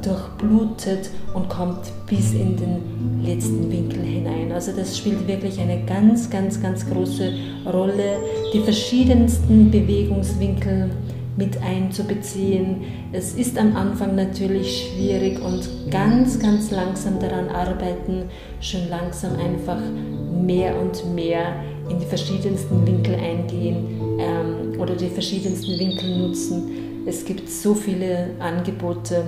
durchblutet 0.06 1.10
und 1.34 1.50
kommt 1.50 1.92
bis 2.08 2.34
in 2.34 2.56
den 2.58 3.24
letzten 3.24 3.72
Winkel 3.72 4.02
hinein. 4.02 4.52
Also 4.52 4.72
das 4.76 4.98
spielt 4.98 5.28
wirklich 5.28 5.60
eine 5.60 5.84
ganz, 5.86 6.30
ganz, 6.30 6.62
ganz 6.62 6.88
große 6.90 7.34
Rolle. 7.66 8.18
Die 8.54 8.60
verschiedensten 8.60 9.72
Bewegungswinkel 9.72 10.92
mit 11.36 11.62
einzubeziehen. 11.62 12.82
Es 13.12 13.34
ist 13.34 13.58
am 13.58 13.76
Anfang 13.76 14.16
natürlich 14.16 14.92
schwierig 14.92 15.42
und 15.42 15.68
ganz, 15.90 16.40
ganz 16.40 16.72
langsam 16.72 17.20
daran 17.20 17.50
arbeiten, 17.50 18.26
schon 18.60 18.88
langsam 18.90 19.32
einfach 19.38 19.80
mehr 20.46 20.80
und 20.80 21.14
mehr 21.16 21.56
in 21.90 22.00
die 22.00 22.06
verschiedensten 22.06 22.86
Winkel 22.86 23.16
eingehen 23.16 23.88
ähm, 24.20 24.80
oder 24.80 24.96
die 24.96 25.10
verschiedensten 25.10 25.78
Winkel 25.80 26.18
nutzen. 26.18 26.93
Es 27.06 27.26
gibt 27.26 27.50
so 27.50 27.74
viele 27.74 28.32
Angebote. 28.40 29.24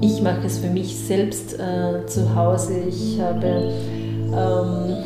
Ich 0.00 0.20
mache 0.22 0.46
es 0.46 0.58
für 0.58 0.70
mich 0.70 0.96
selbst 0.96 1.58
äh, 1.58 2.06
zu 2.06 2.34
Hause. 2.34 2.74
Ich 2.88 3.20
habe 3.20 3.72
ähm, 4.32 4.96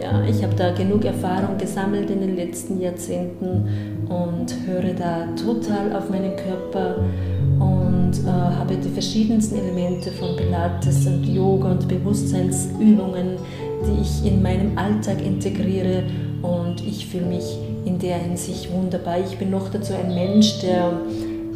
ja, 0.00 0.24
ich 0.24 0.42
habe 0.42 0.54
da 0.56 0.72
genug 0.72 1.04
Erfahrung 1.04 1.58
gesammelt 1.58 2.10
in 2.10 2.20
den 2.20 2.36
letzten 2.36 2.80
Jahrzehnten 2.80 4.06
und 4.08 4.56
höre 4.66 4.94
da 4.94 5.26
total 5.36 5.94
auf 5.94 6.08
meinen 6.08 6.36
Körper 6.36 7.04
und 7.58 8.12
äh, 8.26 8.30
habe 8.30 8.76
die 8.76 8.88
verschiedensten 8.88 9.58
Elemente 9.58 10.10
von 10.12 10.36
Pilates 10.36 11.06
und 11.06 11.24
Yoga 11.24 11.72
und 11.72 11.86
Bewusstseinsübungen, 11.86 13.36
die 13.86 14.00
ich 14.02 14.32
in 14.32 14.42
meinem 14.42 14.76
Alltag 14.78 15.24
integriere 15.24 16.04
und 16.42 16.86
ich 16.86 17.06
fühle 17.06 17.26
mich 17.26 17.58
in 17.84 17.98
der 17.98 18.16
Hinsicht 18.18 18.72
wunderbar. 18.72 19.18
Ich 19.20 19.38
bin 19.38 19.50
noch 19.50 19.70
dazu 19.70 19.94
ein 19.94 20.14
Mensch, 20.14 20.60
der 20.60 21.00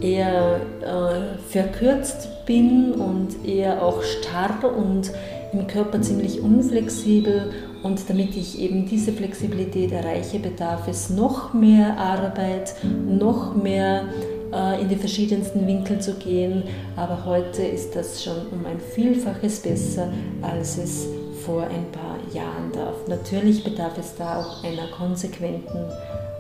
eher 0.01 0.61
äh, 0.83 1.39
verkürzt 1.49 2.29
bin 2.47 2.93
und 2.93 3.47
eher 3.47 3.83
auch 3.83 4.03
starr 4.03 4.77
und 4.77 5.11
im 5.53 5.67
Körper 5.67 6.03
ziemlich 6.03 6.41
unflexibel 6.41 7.53
und 7.85 8.09
damit 8.09 8.37
ich 8.37 8.59
eben 8.59 8.87
diese 8.87 9.13
Flexibilität 9.13 9.93
erreiche, 9.93 10.39
bedarf 10.39 10.89
es 10.89 11.11
noch 11.11 11.53
mehr 11.53 11.99
Arbeit, 11.99 12.75
noch 12.83 13.55
mehr 13.55 14.05
äh, 14.53 14.81
in 14.81 14.89
die 14.89 14.97
verschiedensten 14.97 15.67
Winkel 15.67 16.01
zu 16.01 16.15
gehen. 16.15 16.63
Aber 16.97 17.27
heute 17.27 17.63
ist 17.63 17.95
das 17.95 18.25
schon 18.25 18.39
um 18.53 18.65
ein 18.65 18.81
Vielfaches 18.81 19.61
besser, 19.61 20.09
als 20.41 20.79
es 20.79 21.07
vor 21.45 21.65
ein 21.65 21.91
paar 21.93 22.14
Jahren 22.35 22.73
darf. 22.73 22.95
Natürlich 23.09 23.65
bedarf 23.65 23.97
es 23.99 24.15
da 24.17 24.41
auch 24.41 24.65
einer 24.65 24.89
konsequenten 24.89 25.79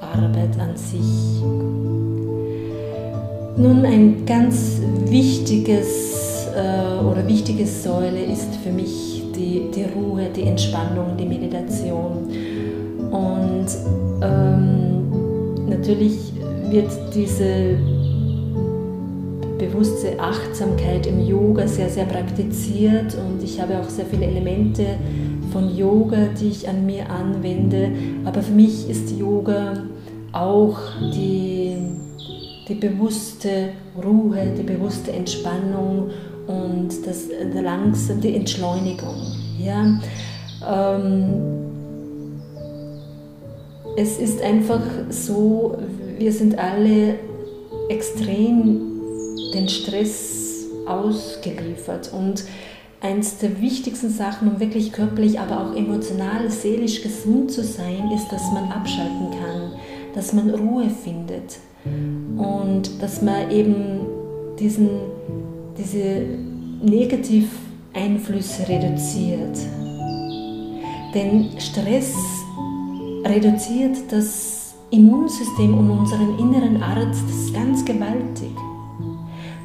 Arbeit 0.00 0.58
an 0.58 0.76
sich. 0.76 1.42
Nun 3.56 3.84
ein 3.84 4.26
ganz 4.26 4.80
wichtiges 5.06 6.48
äh, 6.54 7.04
oder 7.04 7.26
wichtige 7.26 7.66
Säule 7.66 8.24
ist 8.24 8.56
für 8.56 8.70
mich 8.70 9.22
die, 9.34 9.70
die 9.74 9.84
Ruhe, 9.84 10.28
die 10.34 10.42
Entspannung, 10.42 11.16
die 11.16 11.26
Meditation. 11.26 12.28
Und 13.10 13.66
ähm, 14.22 15.68
natürlich 15.68 16.32
wird 16.70 16.90
diese 17.14 17.76
bewusste 19.58 20.18
Achtsamkeit 20.18 21.06
im 21.06 21.24
Yoga 21.24 21.66
sehr, 21.66 21.88
sehr 21.88 22.04
praktiziert 22.04 23.14
und 23.14 23.42
ich 23.42 23.60
habe 23.60 23.78
auch 23.78 23.88
sehr 23.88 24.06
viele 24.06 24.26
Elemente 24.26 24.84
von 25.54 25.74
Yoga, 25.76 26.30
die 26.38 26.48
ich 26.48 26.68
an 26.68 26.84
mir 26.84 27.08
anwende. 27.08 27.92
Aber 28.24 28.42
für 28.42 28.52
mich 28.52 28.90
ist 28.90 29.16
Yoga 29.16 29.84
auch 30.32 30.76
die, 31.14 31.76
die 32.68 32.74
bewusste 32.74 33.68
Ruhe, 33.96 34.52
die 34.58 34.64
bewusste 34.64 35.12
Entspannung 35.12 36.10
und 36.48 36.88
das, 37.06 37.28
langsam 37.54 38.20
die 38.20 38.34
Entschleunigung. 38.34 39.14
Ja? 39.56 40.00
Ähm, 40.68 41.34
es 43.96 44.18
ist 44.18 44.42
einfach 44.42 44.82
so, 45.08 45.78
wir 46.18 46.32
sind 46.32 46.58
alle 46.58 47.14
extrem 47.88 48.80
den 49.54 49.68
Stress 49.68 50.64
ausgeliefert. 50.88 52.10
Und 52.12 52.42
eins 53.04 53.36
der 53.36 53.60
wichtigsten 53.60 54.08
Sachen, 54.08 54.48
um 54.48 54.60
wirklich 54.60 54.90
körperlich, 54.90 55.38
aber 55.38 55.60
auch 55.60 55.76
emotional, 55.76 56.50
seelisch 56.50 57.02
gesund 57.02 57.50
zu 57.50 57.62
sein, 57.62 58.10
ist, 58.14 58.28
dass 58.30 58.50
man 58.52 58.72
abschalten 58.72 59.30
kann, 59.30 59.72
dass 60.14 60.32
man 60.32 60.50
Ruhe 60.50 60.88
findet 60.88 61.58
und 62.36 63.02
dass 63.02 63.20
man 63.20 63.50
eben 63.50 64.00
diesen, 64.58 64.88
diese 65.76 66.22
Negativeinflüsse 66.82 68.68
reduziert. 68.68 69.58
Denn 71.14 71.50
Stress 71.58 72.14
reduziert 73.26 73.98
das 74.08 74.74
Immunsystem 74.90 75.76
und 75.76 75.90
unseren 75.90 76.38
inneren 76.38 76.82
Arzt 76.82 77.52
ganz 77.52 77.84
gewaltig. 77.84 78.50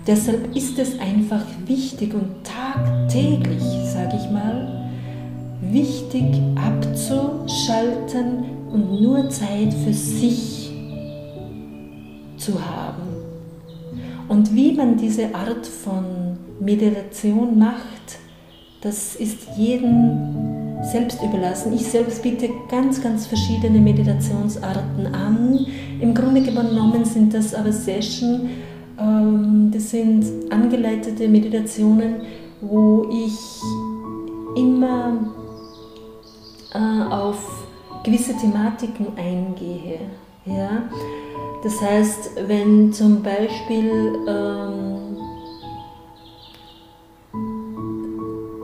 Deshalb 0.05 0.55
ist 0.55 0.77
es 0.79 0.99
einfach 0.99 1.45
wichtig 1.65 2.13
und 2.13 2.38
tagtäglich, 2.59 3.63
sage 3.85 4.17
ich 4.17 4.29
mal, 4.31 4.89
wichtig 5.61 6.25
abzuschalten 6.55 8.43
und 8.71 9.01
nur 9.01 9.29
Zeit 9.29 9.73
für 9.73 9.93
sich 9.93 10.71
zu 12.37 12.53
haben. 12.53 13.07
Und 14.27 14.53
wie 14.55 14.73
man 14.73 14.97
diese 14.97 15.33
Art 15.33 15.65
von 15.65 16.37
Meditation 16.59 17.57
macht, 17.57 18.19
das 18.81 19.15
ist 19.15 19.57
jedem 19.57 20.77
selbst 20.83 21.21
überlassen. 21.21 21.73
Ich 21.73 21.85
selbst 21.85 22.21
biete 22.23 22.49
ganz, 22.69 23.01
ganz 23.01 23.27
verschiedene 23.27 23.79
Meditationsarten 23.79 25.07
an. 25.13 25.65
Im 25.99 26.13
Grunde 26.13 26.41
genommen 26.41 27.03
sind 27.03 27.33
das 27.33 27.53
aber 27.53 27.73
Sessions, 27.73 28.41
ähm, 28.99 29.71
das 29.73 29.89
sind 29.89 30.25
angeleitete 30.49 31.27
Meditationen, 31.27 32.21
wo 32.61 33.07
ich 33.11 33.61
immer 34.55 35.17
äh, 36.73 37.13
auf 37.13 37.65
gewisse 38.03 38.35
Thematiken 38.37 39.07
eingehe. 39.17 39.99
Ja? 40.45 40.89
Das 41.63 41.81
heißt, 41.81 42.31
wenn 42.47 42.93
zum 42.93 43.21
Beispiel 43.21 44.19
ähm, 44.27 45.17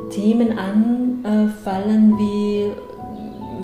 Themen 0.10 0.58
anfallen 0.58 2.18
wie 2.18 2.72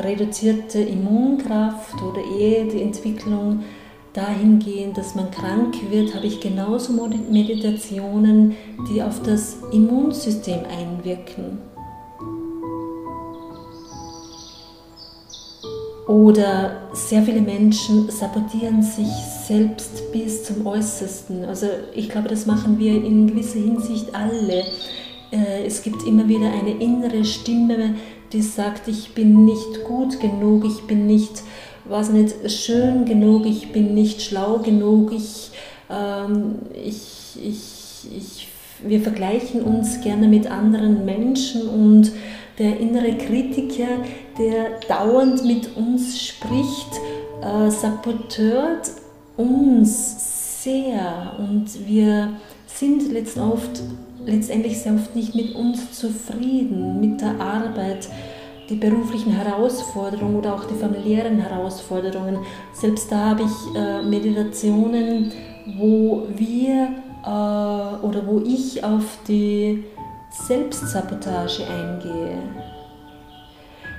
reduzierte 0.02 0.80
Immunkraft 0.80 2.02
oder 2.02 2.22
eher 2.40 2.66
die 2.66 2.82
Entwicklung 2.82 3.64
dahingehend, 4.14 4.98
dass 4.98 5.16
man 5.16 5.32
krank 5.32 5.76
wird, 5.90 6.14
habe 6.14 6.28
ich 6.28 6.40
genauso 6.40 6.94
Meditationen, 7.30 8.56
die 8.90 9.02
auf 9.02 9.22
das 9.24 9.58
Immunsystem 9.72 10.60
einwirken. 10.66 11.60
Oder 16.08 16.90
sehr 16.92 17.24
viele 17.24 17.40
Menschen 17.40 18.10
sabotieren 18.10 18.84
sich 18.84 19.08
selbst 19.48 20.12
bis 20.12 20.44
zum 20.44 20.66
Äußersten. 20.68 21.46
Also 21.46 21.68
ich 21.94 22.10
glaube, 22.10 22.28
das 22.28 22.46
machen 22.46 22.78
wir 22.80 22.96
in 22.96 23.28
gewisser 23.28 23.60
Hinsicht 23.60 24.14
alle. 24.14 24.66
Äh, 25.32 25.66
es 25.66 25.84
gibt 25.84 26.04
immer 26.04 26.28
wieder 26.28 26.52
eine 26.52 26.72
innere 26.72 27.24
Stimme, 27.24 27.96
die 28.34 28.42
sagt, 28.42 28.90
ich 28.90 29.14
bin 29.14 29.46
nicht 29.46 29.86
gut 29.86 30.20
genug, 30.20 30.66
ich 30.66 30.82
bin 30.86 31.08
nicht 31.08 31.44
war 31.86 32.02
es 32.02 32.10
nicht 32.10 32.52
schön 32.52 33.06
genug, 33.06 33.46
ich 33.46 33.72
bin 33.72 33.94
nicht 33.94 34.22
schlau 34.22 34.60
genug, 34.60 35.12
ich, 35.14 35.52
ähm, 35.90 36.56
ich, 36.74 37.38
ich, 37.42 38.18
ich, 38.18 38.48
wir 38.84 39.02
vergleichen 39.02 39.62
uns 39.62 40.02
gerne 40.02 40.28
mit 40.28 40.50
anderen 40.50 41.06
Menschen 41.06 41.68
und 41.68 42.12
der 42.58 42.80
innere 42.80 43.18
Kritiker, 43.18 43.88
der 44.38 44.80
dauernd 44.88 45.46
mit 45.46 45.76
uns 45.76 46.22
spricht, 46.22 47.00
äh, 47.42 47.70
sabotört 47.70 48.92
uns 49.38 50.64
sehr 50.64 51.34
und 51.40 51.88
wir 51.88 52.34
sind 52.68 53.12
letztendlich 53.12 54.80
sehr 54.80 54.94
oft 54.94 55.16
nicht 55.16 55.34
mit 55.36 55.56
uns 55.56 55.92
zufrieden, 55.92 57.00
mit 57.00 57.22
der 57.22 57.40
Arbeit, 57.40 58.10
die 58.72 58.78
beruflichen 58.78 59.34
Herausforderungen 59.34 60.38
oder 60.38 60.56
auch 60.56 60.64
die 60.64 60.76
familiären 60.76 61.38
Herausforderungen. 61.40 62.40
Selbst 62.74 63.12
da 63.12 63.32
habe 63.32 63.44
ich 63.44 63.76
äh, 63.76 64.02
Meditationen, 64.02 65.32
wo 65.78 66.26
wir 66.36 66.90
äh, 67.24 68.06
oder 68.06 68.26
wo 68.26 68.42
ich 68.46 68.82
auf 68.84 69.20
die 69.28 69.84
Selbstsabotage 70.30 71.64
eingehe. 71.68 72.38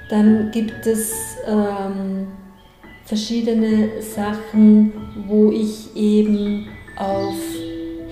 Dann 0.08 0.50
gibt 0.50 0.86
es 0.86 1.12
ähm, 1.46 2.28
verschiedene 3.04 4.00
Sachen, 4.00 4.92
wo 5.26 5.50
ich 5.50 5.94
eben 5.94 6.68
auf 6.96 7.34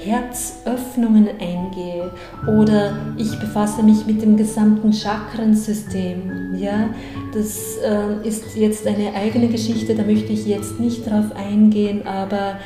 Herzöffnungen 0.04 1.28
eingehe 1.28 2.10
oder 2.46 2.96
ich 3.16 3.38
befasse 3.38 3.82
mich 3.82 4.06
mit 4.06 4.22
dem 4.22 4.36
gesamten 4.36 4.92
Chakrensystem. 4.92 6.54
Ja, 6.56 6.90
das 7.34 7.76
äh, 7.78 8.26
ist 8.26 8.56
jetzt 8.56 8.86
eine 8.86 9.14
eigene 9.14 9.48
Geschichte, 9.48 9.94
da 9.94 10.02
möchte 10.02 10.32
ich 10.32 10.46
jetzt 10.46 10.80
nicht 10.80 11.08
drauf 11.08 11.26
eingehen, 11.36 12.06
aber 12.06 12.56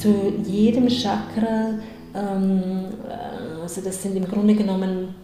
zu 0.00 0.32
jedem 0.46 0.88
Chakra, 0.88 1.74
ähm, 2.14 2.84
äh, 3.08 3.62
also 3.62 3.80
das 3.82 4.02
sind 4.02 4.16
im 4.16 4.26
Grunde 4.26 4.54
genommen 4.54 5.14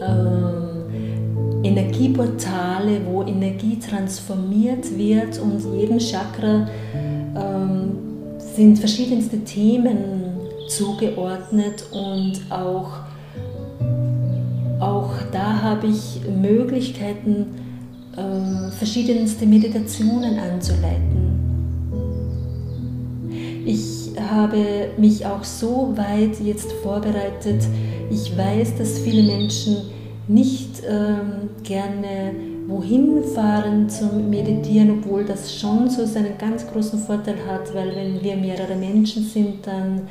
äh, 0.00 1.66
Energieportale, 1.66 3.02
wo 3.06 3.22
Energie 3.22 3.78
transformiert 3.78 4.96
wird 4.96 5.38
und 5.38 5.60
jedem 5.78 5.98
Chakra 5.98 6.66
ähm, 7.36 7.92
sind 8.38 8.78
verschiedenste 8.78 9.38
Themen 9.40 10.39
zugeordnet 10.70 11.84
und 11.92 12.40
auch, 12.50 12.90
auch 14.80 15.10
da 15.32 15.62
habe 15.62 15.88
ich 15.88 16.20
Möglichkeiten, 16.40 17.46
äh, 18.16 18.70
verschiedenste 18.70 19.46
Meditationen 19.46 20.38
anzuleiten. 20.38 21.30
Ich 23.64 24.10
habe 24.18 24.90
mich 24.96 25.26
auch 25.26 25.44
so 25.44 25.92
weit 25.96 26.40
jetzt 26.40 26.72
vorbereitet. 26.82 27.62
Ich 28.10 28.36
weiß, 28.36 28.76
dass 28.78 28.98
viele 28.98 29.22
Menschen 29.22 29.76
nicht 30.28 30.82
ähm, 30.88 31.50
gerne 31.62 32.32
wohin 32.70 33.24
fahren 33.24 33.88
zum 33.88 34.30
Meditieren, 34.30 34.98
obwohl 34.98 35.24
das 35.24 35.54
schon 35.54 35.90
so 35.90 36.06
seinen 36.06 36.38
ganz 36.38 36.66
großen 36.66 37.00
Vorteil 37.00 37.36
hat, 37.46 37.74
weil 37.74 37.94
wenn 37.96 38.22
wir 38.22 38.36
mehrere 38.36 38.76
Menschen 38.76 39.24
sind, 39.24 39.66
dann 39.66 40.02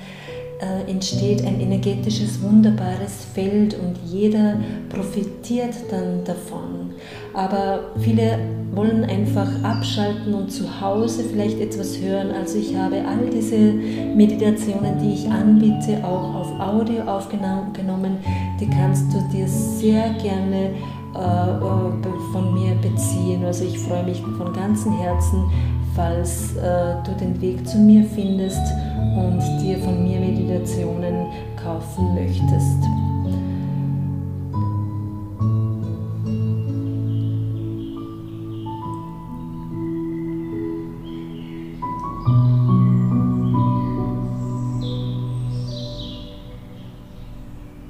äh, 0.60 0.91
entsteht 0.91 1.45
ein 1.45 1.60
energetisches, 1.60 2.41
wunderbares 2.41 3.26
Feld 3.34 3.76
und 3.76 3.95
jeder 4.06 4.58
profitiert 4.89 5.74
dann 5.89 6.24
davon. 6.26 6.91
Aber 7.34 7.91
viele 8.00 8.39
wollen 8.74 9.04
einfach 9.06 9.48
abschalten 9.63 10.34
und 10.34 10.52
zu 10.52 10.82
Hause 10.82 11.24
vielleicht 11.24 11.60
etwas 11.60 12.00
hören. 12.00 12.32
Also 12.32 12.60
ich 12.60 12.76
habe 12.76 12.98
all 12.98 13.30
diese 13.30 13.58
Meditationen, 13.58 15.00
die 15.00 15.13
ich 15.13 15.30
anbiete, 15.30 16.04
auch 16.04 16.36
auf 16.36 16.60
Audio 16.60 17.04
aufgenommen. 17.04 18.17
Die 18.60 18.69
kannst 18.69 19.06
du 19.13 19.22
dir 19.32 19.48
sehr 19.48 20.10
gerne 20.22 20.72
äh, 21.15 22.32
von 22.32 22.54
mir 22.54 22.76
beziehen. 22.76 23.43
Also 23.45 23.65
ich 23.65 23.80
freue 23.80 24.04
mich 24.04 24.22
von 24.22 24.54
ganzem 24.54 24.98
Herzen, 25.00 25.43
falls 25.95 26.56
äh, 26.56 26.95
du 27.04 27.12
den 27.19 27.39
Weg 27.41 27.67
zu 27.67 27.78
mir 27.78 28.04
findest 28.04 28.62
und 29.15 29.41
dir 29.62 29.78
von 29.80 30.04
mir 30.04 30.19
Meditationen 30.19 31.28
kaufen 31.62 32.15
möchtest. 32.15 32.84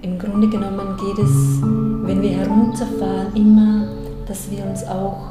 Im 0.01 0.17
Grunde 0.17 0.49
genommen 0.49 0.97
geht 0.97 1.19
es, 1.23 1.62
wenn 1.62 2.21
wir 2.21 2.31
herunterfahren, 2.31 3.35
immer, 3.35 3.88
dass 4.25 4.49
wir 4.49 4.65
uns 4.65 4.83
auch 4.85 5.28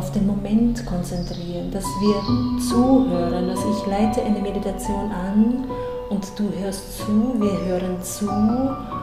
auf 0.00 0.12
den 0.12 0.26
Moment 0.26 0.86
konzentrieren, 0.86 1.70
dass 1.70 1.84
wir 1.84 2.58
zuhören. 2.58 3.50
Also 3.50 3.64
ich 3.70 3.86
leite 3.86 4.22
eine 4.22 4.40
Meditation 4.40 5.10
an 5.12 5.64
und 6.08 6.26
du 6.38 6.44
hörst 6.58 6.96
zu, 6.96 7.34
wir 7.38 7.52
hören 7.66 8.00
zu 8.00 8.26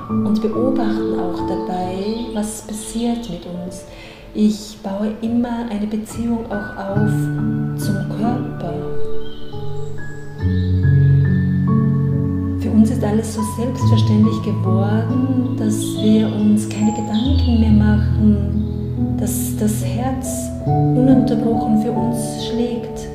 und 0.09 0.41
beobachten 0.41 1.19
auch 1.19 1.37
dabei, 1.47 2.25
was 2.33 2.63
passiert 2.63 3.29
mit 3.29 3.45
uns. 3.45 3.83
Ich 4.33 4.75
baue 4.81 5.13
immer 5.21 5.69
eine 5.69 5.85
Beziehung 5.85 6.47
auch 6.47 6.75
auf 6.75 7.11
zum 7.77 8.17
Körper. 8.17 8.73
Für 12.59 12.71
uns 12.71 12.89
ist 12.89 13.03
alles 13.03 13.35
so 13.35 13.41
selbstverständlich 13.55 14.41
geworden, 14.41 15.55
dass 15.59 15.79
wir 16.01 16.27
uns 16.27 16.67
keine 16.67 16.91
Gedanken 16.93 17.59
mehr 17.59 17.85
machen, 17.85 19.17
dass 19.19 19.55
das 19.57 19.85
Herz 19.85 20.46
ununterbrochen 20.67 21.81
für 21.81 21.91
uns 21.91 22.45
schlägt. 22.45 23.07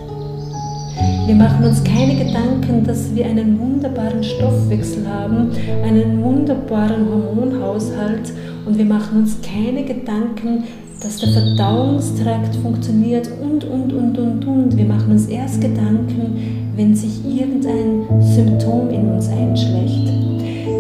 Wir 1.27 1.35
machen 1.35 1.65
uns 1.65 1.83
keine 1.85 2.17
Gedanken, 2.17 2.85
dass 2.85 3.15
wir 3.15 3.27
einen 3.27 3.59
wunderbaren 3.59 4.23
Stoffwechsel 4.23 5.07
haben, 5.09 5.51
einen 5.85 6.23
wunderbaren 6.23 7.07
Hormonhaushalt 7.09 8.33
und 8.67 8.77
wir 8.77 8.85
machen 8.85 9.19
uns 9.19 9.37
keine 9.41 9.85
Gedanken, 9.85 10.65
dass 11.03 11.19
der 11.19 11.31
Verdauungstrakt 11.31 12.55
funktioniert 12.57 13.29
und, 13.43 13.65
und, 13.65 13.93
und, 13.93 14.19
und, 14.19 14.47
und. 14.47 14.77
Wir 14.77 14.85
machen 14.85 15.12
uns 15.12 15.27
erst 15.27 15.61
Gedanken, 15.61 16.73
wenn 16.77 16.95
sich 16.95 17.25
irgendein 17.25 18.05
Symptom 18.21 18.91
in 18.91 19.09
uns 19.11 19.29
einschlägt. 19.29 20.12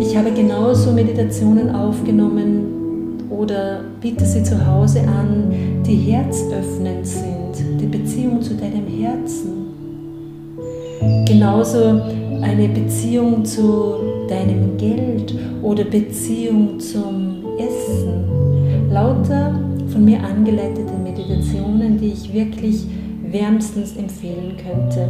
Ich 0.00 0.16
habe 0.16 0.30
genauso 0.32 0.92
Meditationen 0.92 1.74
aufgenommen, 1.74 2.72
oder 3.42 3.80
biete 4.00 4.24
sie 4.24 4.42
zu 4.42 4.64
Hause 4.66 5.00
an, 5.00 5.52
die 5.86 5.96
herzöffnend 5.96 7.06
sind, 7.06 7.80
die 7.80 7.86
Beziehung 7.86 8.40
zu 8.40 8.54
deinem 8.54 8.86
Herzen. 8.86 9.66
Genauso 11.26 12.00
eine 12.40 12.68
Beziehung 12.68 13.44
zu 13.44 14.26
deinem 14.28 14.76
Geld 14.76 15.34
oder 15.62 15.84
Beziehung 15.84 16.78
zum 16.78 17.44
Essen. 17.58 18.90
Lauter 18.90 19.58
von 19.88 20.04
mir 20.04 20.22
angeleitete 20.22 20.92
Meditationen, 21.02 21.98
die 21.98 22.12
ich 22.12 22.32
wirklich 22.32 22.86
wärmstens 23.30 23.96
empfehlen 23.96 24.56
könnte. 24.56 25.08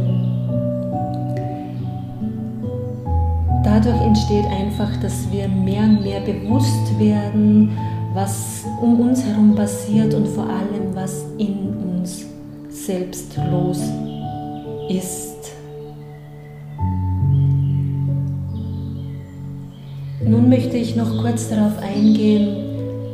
Dadurch 3.63 4.01
entsteht 4.01 4.45
einfach, 4.45 4.95
dass 5.01 5.31
wir 5.31 5.47
mehr 5.47 5.83
und 5.83 6.03
mehr 6.03 6.19
bewusst 6.21 6.99
werden, 6.99 7.71
was 8.13 8.63
um 8.81 8.99
uns 8.99 9.23
herum 9.23 9.55
passiert 9.55 10.13
und 10.13 10.27
vor 10.27 10.45
allem, 10.45 10.93
was 10.93 11.25
in 11.37 11.73
uns 11.77 12.25
selbst 12.69 13.35
los 13.51 13.79
ist. 14.89 15.51
Nun 20.25 20.47
möchte 20.47 20.77
ich 20.77 20.95
noch 20.95 21.21
kurz 21.21 21.49
darauf 21.49 21.77
eingehen, 21.79 22.55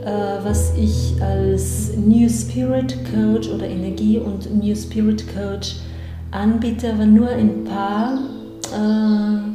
äh, 0.05 0.43
was 0.43 0.73
ich 0.77 1.15
als 1.21 1.91
New 1.97 2.29
Spirit 2.29 2.95
Coach 3.11 3.49
oder 3.49 3.67
Energie- 3.67 4.19
und 4.19 4.53
New 4.63 4.75
Spirit 4.75 5.23
Coach 5.33 5.77
anbiete, 6.31 6.93
aber 6.93 7.05
nur 7.05 7.29
ein 7.29 7.63
paar 7.63 8.19
äh, 8.71 9.48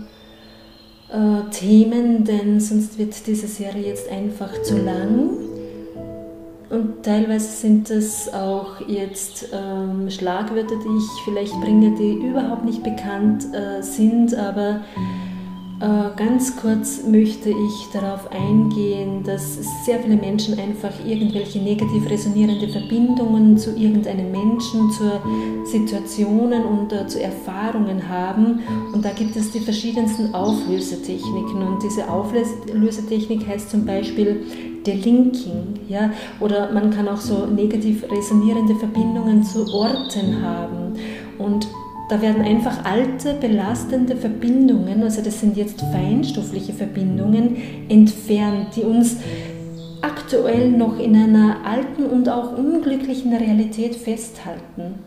äh, 1.15 1.51
Themen, 1.51 2.25
denn 2.25 2.61
sonst 2.61 2.99
wird 2.99 3.27
diese 3.27 3.47
Serie 3.47 3.87
jetzt 3.89 4.11
einfach 4.11 4.63
zu 4.63 4.77
lang. 4.79 5.31
Und 6.71 7.05
teilweise 7.05 7.47
sind 7.47 7.89
das 7.89 8.33
auch 8.35 8.81
jetzt 8.89 9.49
ähm, 9.53 10.11
Schlagwörter, 10.11 10.75
die 10.75 10.97
ich 10.99 11.25
vielleicht 11.25 11.53
bringe, 11.61 11.95
die 11.95 12.15
überhaupt 12.27 12.65
nicht 12.65 12.83
bekannt 12.83 13.47
äh, 13.55 13.81
sind, 13.83 14.35
aber 14.35 14.81
äh, 14.97 15.24
ganz 16.17 16.57
kurz 16.57 17.03
möchte 17.07 17.51
ich 17.51 17.89
darauf 17.93 18.31
eingehen, 18.33 19.23
dass 19.23 19.59
sehr 19.85 19.99
viele 19.99 20.17
Menschen 20.17 20.59
einfach 20.59 20.93
irgendwelche 21.05 21.59
negativ 21.59 22.09
resonierende 22.09 22.69
Verbindungen 22.69 23.59
zu 23.59 23.77
irgendeinem 23.77 24.31
Menschen, 24.31 24.91
zu 24.93 25.21
Situationen 25.65 26.65
und 26.65 26.93
äh, 26.93 27.07
zu 27.07 27.23
Erfahrungen 27.23 28.09
haben. 28.09 28.61
Und 28.95 29.05
da 29.05 29.11
gibt 29.11 29.37
es 29.37 29.51
die 29.51 29.61
verschiedensten 29.61 30.35
Auflösetechniken. 30.35 31.63
Und 31.63 31.83
diese 31.83 32.09
Auflösetechnik 32.09 33.47
heißt 33.47 33.71
zum 33.71 33.85
Beispiel 33.85 34.43
Delinking. 34.87 35.81
Ja? 35.89 36.13
Oder 36.41 36.73
man 36.73 36.91
kann 36.91 37.09
auch 37.09 37.21
so 37.21 37.47
negativ 37.47 38.05
resonierende 38.11 38.75
Verbindungen 38.77 39.43
zu 39.43 39.67
Orten 39.73 40.41
haben. 40.43 40.95
Und 41.39 41.67
da 42.09 42.21
werden 42.21 42.43
einfach 42.43 42.85
alte, 42.85 43.35
belastende 43.35 44.17
Verbindungen, 44.17 45.03
also 45.03 45.23
das 45.23 45.41
sind 45.41 45.57
jetzt 45.57 45.81
feinstoffliche 45.81 46.73
Verbindungen, 46.73 47.57
entfernt, 47.89 48.77
die 48.77 48.83
uns 48.83 49.17
aktuell 50.03 50.71
noch 50.71 50.99
in 50.99 51.17
einer 51.17 51.57
alten 51.65 52.05
und 52.05 52.29
auch 52.29 52.57
unglücklichen 52.59 53.33
Realität 53.33 53.97
festhalten. 53.97 54.99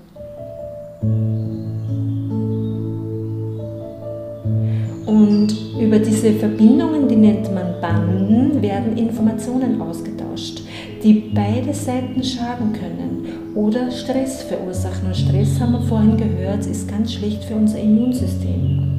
Und 5.05 5.55
über 5.79 5.99
diese 5.99 6.33
Verbindungen, 6.33 7.07
die 7.07 7.15
nennt 7.15 7.53
man 7.53 7.79
Banden, 7.79 8.62
werden 8.62 8.97
Informationen 8.97 9.79
ausgetauscht, 9.81 10.63
die 11.08 11.32
beide 11.34 11.74
Seiten 11.74 12.22
schaden 12.22 12.74
können 12.74 13.56
oder 13.56 13.89
Stress 13.91 14.43
verursachen. 14.43 15.08
Und 15.08 15.15
Stress, 15.15 15.58
haben 15.58 15.72
wir 15.72 15.82
vorhin 15.84 16.17
gehört, 16.17 16.65
ist 16.65 16.89
ganz 16.89 17.13
schlecht 17.13 17.46
für 17.46 17.56
unser 17.56 17.80
Immunsystem. 17.80 18.98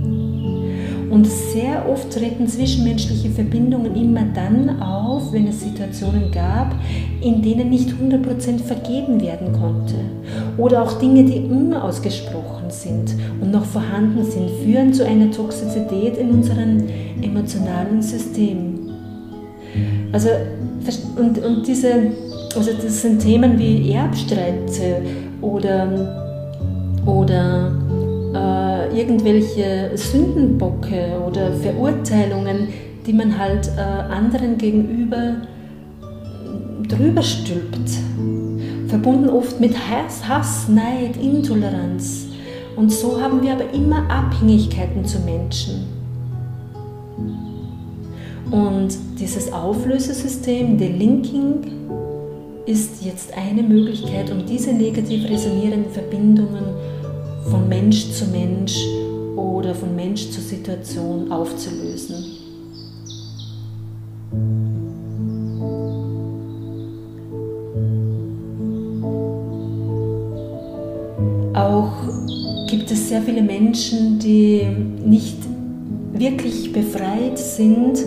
Und 1.11 1.27
sehr 1.27 1.87
oft 1.87 2.11
treten 2.11 2.49
zwischenmenschliche 2.49 3.29
Verbindungen 3.29 3.95
immer 3.95 4.23
dann 4.35 4.81
auf, 4.81 5.35
wenn 5.35 5.49
es 5.49 5.61
Situationen 5.61 6.31
gab, 6.33 6.75
in 7.21 7.43
denen 7.43 7.69
nicht 7.69 7.91
100% 7.91 8.59
vergeben 8.59 9.21
werden 9.21 9.53
konnte. 9.53 9.97
Oder 10.57 10.83
auch 10.83 10.99
Dinge, 10.99 11.25
die 11.25 11.41
unausgesprochen 11.41 12.71
sind 12.71 13.17
und 13.43 13.51
noch 13.51 13.67
vorhanden 13.67 14.25
sind, 14.25 14.49
führen 14.65 14.95
zu 14.95 15.05
einer 15.05 15.31
Toxizität 15.31 16.17
in 16.17 16.31
unserem 16.31 16.85
emotionalen 17.21 18.01
System. 18.01 18.93
Also, 20.13 20.29
und, 21.17 21.39
und 21.45 21.67
diese, 21.67 22.13
also 22.55 22.71
das 22.73 23.03
sind 23.03 23.21
Themen 23.21 23.59
wie 23.59 23.93
Erbstreite 23.93 25.03
oder, 25.41 25.89
oder 27.05 27.73
äh, 28.35 28.99
irgendwelche 28.99 29.91
Sündenbocke 29.95 31.21
oder 31.27 31.53
Verurteilungen, 31.53 32.69
die 33.07 33.13
man 33.13 33.39
halt 33.39 33.69
äh, 33.77 33.81
anderen 33.81 34.59
gegenüber 34.59 35.37
drüber 36.89 37.23
stülpt. 37.23 37.91
Verbunden 38.89 39.29
oft 39.29 39.61
mit 39.61 39.75
Hass, 39.77 40.27
Hass, 40.27 40.69
Neid, 40.69 41.17
Intoleranz. 41.23 42.29
Und 42.77 42.91
so 42.91 43.21
haben 43.21 43.43
wir 43.43 43.53
aber 43.53 43.71
immer 43.75 44.09
Abhängigkeiten 44.11 45.05
zu 45.05 45.21
Menschen. 45.21 45.98
Und 48.51 48.97
dieses 49.19 49.53
Auflösesystem, 49.53 50.79
der 50.79 50.91
Linking, 50.91 51.79
ist 52.65 53.03
jetzt 53.03 53.33
eine 53.35 53.63
Möglichkeit, 53.63 54.31
um 54.31 54.45
diese 54.45 54.73
negativ 54.73 55.29
resonierenden 55.29 55.91
Verbindungen 55.91 56.65
von 57.51 57.67
Mensch 57.67 58.11
zu 58.11 58.27
Mensch 58.27 58.77
oder 59.37 59.75
von 59.75 59.97
Mensch 59.97 60.31
zu 60.31 60.41
Situation 60.41 61.33
aufzulösen. 61.33 62.17
Auch 71.55 71.93
gibt 72.69 72.91
es 72.91 73.09
sehr 73.09 73.23
viele 73.23 73.43
Menschen, 73.43 74.19
die 74.19 74.67
nicht 75.05 75.39
wirklich 76.13 76.73
befreit 76.73 77.39
sind 77.39 78.05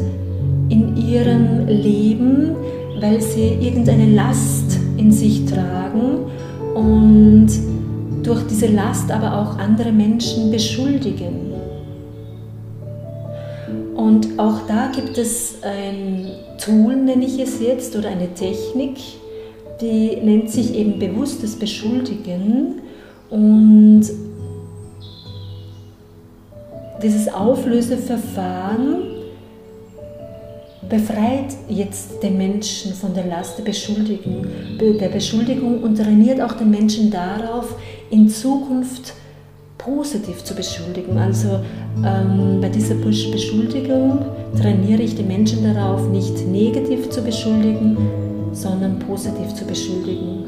in 0.81 0.97
ihrem 0.97 1.67
Leben, 1.67 2.55
weil 2.99 3.21
sie 3.21 3.57
irgendeine 3.61 4.13
Last 4.13 4.79
in 4.97 5.11
sich 5.11 5.45
tragen 5.45 6.25
und 6.75 7.49
durch 8.23 8.43
diese 8.47 8.67
Last 8.67 9.11
aber 9.11 9.37
auch 9.37 9.59
andere 9.59 9.91
Menschen 9.91 10.51
beschuldigen. 10.51 11.51
Und 13.95 14.39
auch 14.39 14.61
da 14.67 14.91
gibt 14.95 15.17
es 15.17 15.55
ein 15.63 16.27
Tool, 16.57 16.95
nenne 16.95 17.25
ich 17.25 17.39
es 17.39 17.59
jetzt, 17.59 17.95
oder 17.95 18.09
eine 18.09 18.33
Technik, 18.33 18.97
die 19.79 20.17
nennt 20.23 20.49
sich 20.49 20.75
eben 20.75 20.99
bewusstes 20.99 21.55
Beschuldigen. 21.55 22.81
Und 23.29 24.03
dieses 27.01 27.33
Auflöseverfahren 27.33 29.20
befreit 30.91 31.55
jetzt 31.69 32.21
den 32.21 32.37
Menschen 32.37 32.93
von 32.93 33.13
der 33.13 33.25
Last 33.25 33.57
der 33.57 33.63
Beschuldigung, 33.63 34.45
der 34.77 35.07
Beschuldigung 35.07 35.81
und 35.81 35.97
trainiert 35.97 36.41
auch 36.41 36.51
den 36.51 36.69
Menschen 36.69 37.09
darauf, 37.09 37.75
in 38.09 38.27
Zukunft 38.27 39.13
positiv 39.77 40.43
zu 40.43 40.53
beschuldigen. 40.53 41.17
Also 41.17 41.61
ähm, 42.05 42.59
bei 42.59 42.67
dieser 42.67 42.95
Beschuldigung 42.95 44.19
trainiere 44.61 45.01
ich 45.01 45.15
die 45.15 45.23
Menschen 45.23 45.63
darauf, 45.63 46.09
nicht 46.09 46.45
negativ 46.47 47.09
zu 47.09 47.23
beschuldigen, 47.23 47.97
sondern 48.51 48.99
positiv 48.99 49.53
zu 49.55 49.65
beschuldigen. 49.65 50.43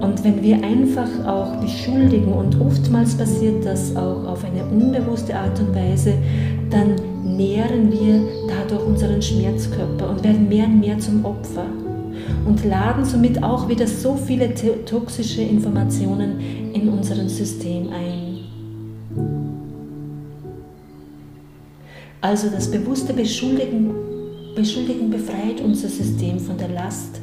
Und 0.00 0.24
wenn 0.24 0.42
wir 0.42 0.56
einfach 0.64 1.08
auch 1.26 1.56
beschuldigen, 1.60 2.32
und 2.32 2.60
oftmals 2.60 3.14
passiert 3.14 3.64
das 3.64 3.94
auch 3.94 4.26
auf 4.26 4.44
eine 4.44 4.64
unbewusste 4.64 5.36
Art 5.36 5.60
und 5.60 5.72
Weise, 5.74 6.14
dann 6.70 6.96
nähren 7.40 7.90
wir 7.90 8.20
dadurch 8.48 8.86
unseren 8.86 9.22
Schmerzkörper 9.22 10.10
und 10.10 10.22
werden 10.22 10.48
mehr 10.48 10.66
und 10.66 10.80
mehr 10.80 10.98
zum 10.98 11.24
Opfer 11.24 11.64
und 12.46 12.64
laden 12.64 13.04
somit 13.04 13.42
auch 13.42 13.66
wieder 13.68 13.86
so 13.86 14.14
viele 14.14 14.52
toxische 14.84 15.40
Informationen 15.40 16.38
in 16.74 16.88
unserem 16.88 17.28
System 17.28 17.88
ein. 17.88 18.40
Also 22.20 22.50
das 22.50 22.70
bewusste 22.70 23.14
Beschuldigen, 23.14 23.94
Beschuldigen 24.54 25.08
befreit 25.08 25.62
unser 25.64 25.88
System 25.88 26.38
von 26.38 26.58
der 26.58 26.68
Last 26.68 27.20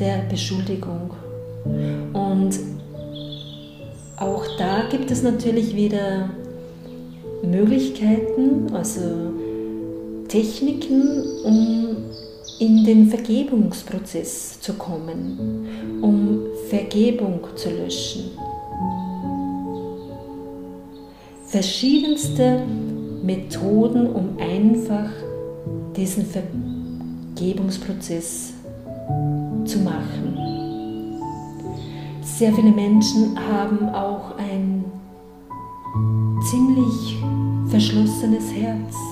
der 0.00 0.24
Beschuldigung. 0.28 1.12
Und 2.12 2.58
auch 4.16 4.44
da 4.58 4.88
gibt 4.90 5.12
es 5.12 5.22
natürlich 5.22 5.76
wieder 5.76 6.30
Möglichkeiten, 7.44 8.72
also 8.72 9.32
Techniken, 10.32 11.22
um 11.44 11.96
in 12.58 12.84
den 12.86 13.08
Vergebungsprozess 13.08 14.58
zu 14.60 14.72
kommen, 14.72 16.00
um 16.00 16.46
Vergebung 16.70 17.40
zu 17.54 17.68
löschen. 17.68 18.30
Verschiedenste 21.44 22.62
Methoden, 23.22 24.06
um 24.06 24.38
einfach 24.38 25.10
diesen 25.94 26.24
Vergebungsprozess 26.24 28.54
zu 29.66 29.80
machen. 29.80 30.38
Sehr 32.22 32.54
viele 32.54 32.72
Menschen 32.72 33.38
haben 33.38 33.86
auch 33.90 34.38
ein 34.38 34.86
ziemlich 36.50 37.18
verschlossenes 37.68 38.50
Herz. 38.50 39.11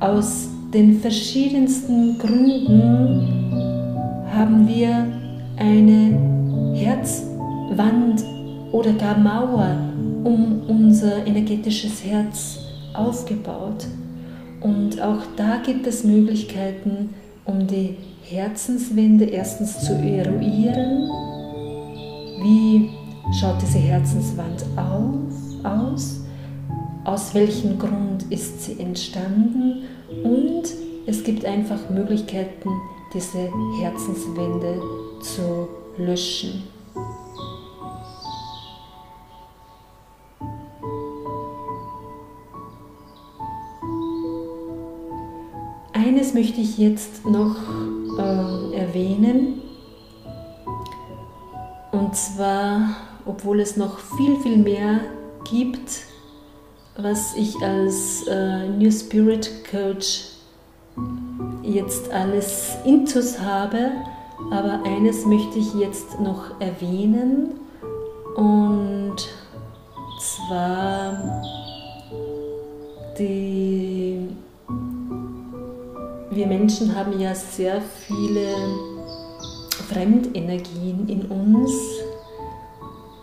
Aus 0.00 0.48
den 0.72 0.98
verschiedensten 0.98 2.18
Gründen 2.18 3.52
haben 4.32 4.66
wir 4.66 5.06
eine 5.58 6.74
Herzwand 6.74 8.24
oder 8.72 8.92
gar 8.94 9.18
Mauer 9.18 9.76
um 10.24 10.62
unser 10.68 11.26
energetisches 11.26 12.02
Herz 12.02 12.60
aufgebaut. 12.94 13.86
Und 14.60 15.00
auch 15.02 15.22
da 15.36 15.58
gibt 15.64 15.86
es 15.86 16.02
Möglichkeiten, 16.02 17.10
um 17.44 17.66
die 17.66 17.96
Herzenswände 18.22 19.26
erstens 19.26 19.80
zu 19.80 19.92
eruieren. 19.92 21.08
Wie 22.42 22.88
schaut 23.38 23.60
diese 23.60 23.78
Herzenswand 23.78 24.64
auf, 24.76 25.64
aus? 25.64 26.19
Aus 27.10 27.34
welchem 27.34 27.76
Grund 27.76 28.30
ist 28.30 28.62
sie 28.62 28.78
entstanden? 28.78 29.82
Und 30.22 30.62
es 31.06 31.24
gibt 31.24 31.44
einfach 31.44 31.90
Möglichkeiten, 31.90 32.70
diese 33.12 33.50
Herzenswände 33.80 34.80
zu 35.20 35.68
löschen. 35.98 36.62
Eines 45.92 46.32
möchte 46.32 46.60
ich 46.60 46.78
jetzt 46.78 47.26
noch 47.26 47.56
äh, 48.20 48.76
erwähnen. 48.76 49.62
Und 51.90 52.14
zwar, 52.14 52.82
obwohl 53.26 53.58
es 53.58 53.76
noch 53.76 53.98
viel, 53.98 54.36
viel 54.36 54.58
mehr 54.58 55.00
gibt, 55.50 56.09
was 57.02 57.34
ich 57.36 57.56
als 57.62 58.26
äh, 58.26 58.68
New 58.68 58.90
Spirit 58.90 59.50
Coach 59.70 60.24
jetzt 61.62 62.10
alles 62.10 62.76
intus 62.84 63.38
habe, 63.38 63.92
aber 64.50 64.80
eines 64.84 65.26
möchte 65.26 65.58
ich 65.58 65.74
jetzt 65.74 66.20
noch 66.20 66.60
erwähnen. 66.60 67.54
Und 68.36 69.16
zwar 70.18 71.42
die 73.18 74.28
wir 76.30 76.46
Menschen 76.46 76.94
haben 76.94 77.18
ja 77.18 77.34
sehr 77.34 77.82
viele 77.82 78.54
Fremdenergien 79.88 81.08
in 81.08 81.26
uns. 81.26 81.72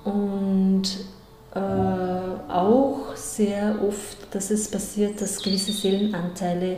Und 0.04 0.84
äh, 1.54 1.60
auch 1.60 3.16
sehr 3.16 3.76
oft, 3.82 4.18
dass 4.32 4.52
es 4.52 4.70
passiert, 4.70 5.22
dass 5.22 5.42
gewisse 5.42 5.72
Seelenanteile 5.72 6.78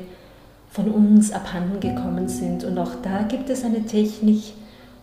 von 0.71 0.89
uns 0.91 1.31
abhanden 1.31 1.79
gekommen 1.79 2.27
sind. 2.27 2.63
Und 2.63 2.77
auch 2.77 2.91
da 3.01 3.23
gibt 3.23 3.49
es 3.49 3.63
eine 3.63 3.85
Technik 3.85 4.53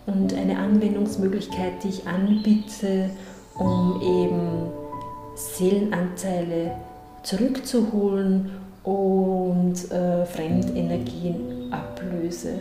und 0.07 0.33
eine 0.35 0.59
Anwendungsmöglichkeit, 0.59 1.83
die 1.83 1.89
ich 1.89 2.07
anbiete, 2.07 3.11
um 3.59 4.01
eben 4.01 4.71
Seelenanteile 5.35 6.73
zurückzuholen 7.23 8.51
und 8.85 9.91
äh, 9.91 10.25
Fremdenergien 10.27 11.73
ablöse. 11.73 12.61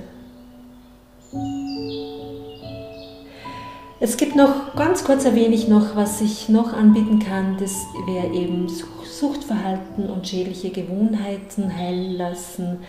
Es 4.06 4.18
gibt 4.18 4.36
noch, 4.36 4.76
ganz 4.76 5.04
kurz 5.04 5.26
erwähne 5.26 5.56
ich 5.56 5.68
noch, 5.68 5.96
was 5.96 6.22
ich 6.22 6.48
noch 6.48 6.74
anbieten 6.74 7.18
kann, 7.18 7.58
das 7.58 7.88
wäre 8.06 8.28
eben 8.36 8.68
Suchtverhalten 8.70 10.12
und 10.12 10.28
schädliche 10.28 10.70
Gewohnheiten 10.70 11.76
heilen 11.76 12.16
lassen. 12.16 12.82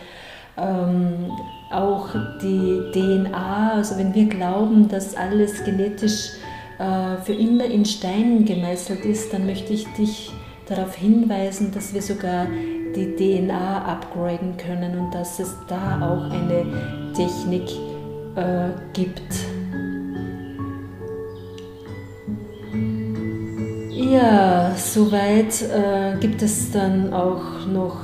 Ähm, 0.55 1.31
auch 1.71 2.09
die 2.39 2.91
DNA, 2.93 3.71
also 3.77 3.97
wenn 3.97 4.13
wir 4.13 4.25
glauben, 4.25 4.89
dass 4.89 5.15
alles 5.15 5.63
genetisch 5.63 6.33
äh, 6.77 7.17
für 7.23 7.33
immer 7.33 7.65
in 7.65 7.83
Stein 7.85 8.45
gemeißelt 8.45 9.03
ist, 9.03 9.33
dann 9.33 9.47
möchte 9.47 9.73
ich 9.73 9.87
dich 9.93 10.31
darauf 10.67 10.93
hinweisen, 10.93 11.71
dass 11.73 11.95
wir 11.95 12.03
sogar 12.03 12.45
die 12.95 13.15
DNA 13.15 13.85
upgraden 13.85 14.55
können 14.57 14.99
und 14.99 15.15
dass 15.15 15.39
es 15.39 15.55
da 15.67 15.99
auch 15.99 16.29
eine 16.29 17.11
Technik 17.15 17.71
äh, 18.35 18.69
gibt. 18.93 19.46
Ja, 24.11 24.73
soweit 24.77 25.61
äh, 25.63 26.17
gibt 26.19 26.41
es 26.41 26.71
dann 26.71 27.13
auch 27.13 27.65
noch 27.67 27.97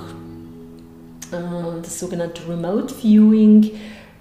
äh, 1.31 1.81
das 1.81 1.99
sogenannte 1.99 2.41
Remote 2.49 2.93
Viewing. 2.93 3.71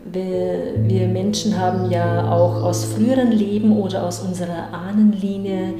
Wir, 0.05 0.75
wir, 0.77 1.09
Menschen 1.09 1.59
haben 1.59 1.91
ja 1.91 2.31
auch 2.31 2.63
aus 2.63 2.85
früheren 2.85 3.33
Leben 3.33 3.73
oder 3.73 4.05
aus 4.05 4.21
unserer 4.21 4.73
Ahnenlinie 4.73 5.75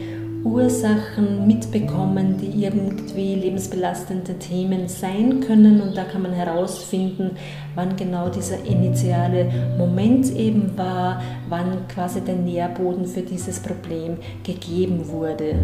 Ursachen 0.45 1.47
mitbekommen, 1.47 2.37
die 2.37 2.65
irgendwie 2.65 3.35
lebensbelastende 3.37 4.39
Themen 4.39 4.89
sein 4.89 5.41
können. 5.41 5.81
Und 5.81 5.97
da 5.97 6.05
kann 6.05 6.23
man 6.23 6.33
herausfinden, 6.33 7.33
wann 7.75 7.97
genau 7.97 8.29
dieser 8.29 8.65
initiale 8.65 9.51
Moment 9.79 10.35
eben 10.35 10.77
war, 10.77 11.23
wann 11.49 11.87
quasi 11.89 12.21
der 12.21 12.37
Nährboden 12.37 13.07
für 13.07 13.23
dieses 13.23 13.61
Problem 13.61 14.17
gegeben 14.43 15.09
wurde. 15.09 15.55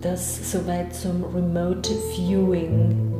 Das 0.00 0.52
soweit 0.52 0.94
zum 0.94 1.24
Remote 1.34 1.90
Viewing. 2.14 3.13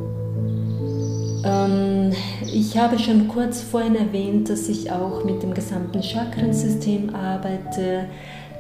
Ähm, 1.45 2.13
ich 2.53 2.77
habe 2.77 2.99
schon 2.99 3.29
kurz 3.29 3.61
vorhin 3.61 3.97
erwähnt, 3.97 4.49
dass 4.49 4.69
ich 4.69 4.91
auch 4.91 5.25
mit 5.25 5.43
dem 5.43 5.55
gesamten 5.55 6.03
Chakrensystem 6.03 7.15
arbeite. 7.15 8.07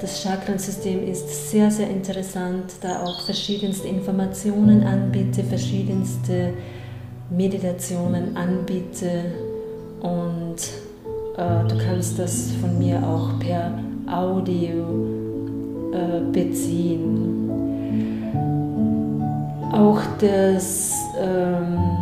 Das 0.01 0.23
Chakrensystem 0.23 1.07
ist 1.07 1.51
sehr, 1.51 1.71
sehr 1.71 1.89
interessant, 1.89 2.75
da 2.83 3.05
auch 3.05 3.23
verschiedenste 3.23 3.89
Informationen 3.89 4.83
anbiete, 4.85 5.43
verschiedenste 5.45 6.53
Meditationen 7.31 8.37
anbiete 8.37 9.33
und 10.01 10.57
äh, 11.39 11.69
du 11.69 11.79
kannst 11.79 12.19
das 12.19 12.51
von 12.61 12.79
mir 12.79 13.03
auch 13.03 13.39
per 13.39 13.79
Audio 14.07 14.85
äh, 15.93 16.21
beziehen. 16.33 17.51
Auch 19.73 20.01
das 20.21 20.93
ähm, 21.19 21.94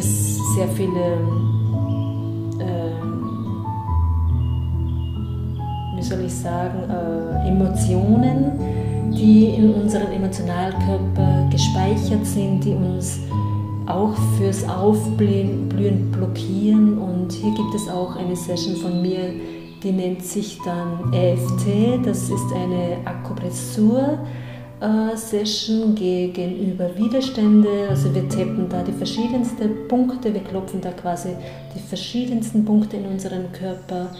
es 0.00 0.38
sehr 0.54 0.68
viele, 0.68 1.00
äh, 2.58 2.92
wie 5.96 6.02
soll 6.02 6.20
ich 6.24 6.34
sagen, 6.34 6.90
äh, 6.90 7.48
Emotionen, 7.48 8.52
die 9.12 9.54
in 9.56 9.74
unserem 9.74 10.10
Emotionalkörper 10.12 11.48
gespeichert 11.50 12.24
sind, 12.24 12.64
die 12.64 12.72
uns 12.72 13.20
auch 13.86 14.14
fürs 14.38 14.66
Aufblühen 14.68 15.68
blockieren. 16.10 16.98
Und 16.98 17.32
hier 17.32 17.52
gibt 17.54 17.74
es 17.74 17.88
auch 17.88 18.16
eine 18.16 18.36
Session 18.36 18.76
von 18.76 19.02
mir, 19.02 19.34
die 19.82 19.92
nennt 19.92 20.22
sich 20.22 20.58
dann 20.64 21.12
EFT. 21.12 22.00
Das 22.04 22.30
ist 22.30 22.52
eine 22.54 22.98
Akupressur 23.04 24.18
Session 25.16 25.94
gegenüber 25.94 26.96
Widerstände. 26.96 27.88
Also 27.88 28.14
wir 28.14 28.28
tappen 28.28 28.68
da 28.68 28.82
die 28.82 28.92
verschiedensten 28.92 29.88
Punkte, 29.88 30.32
wir 30.32 30.42
klopfen 30.42 30.80
da 30.80 30.90
quasi 30.92 31.36
die 31.74 31.80
verschiedensten 31.80 32.64
Punkte 32.64 32.96
in 32.96 33.06
unserem 33.06 33.52
Körper 33.52 34.10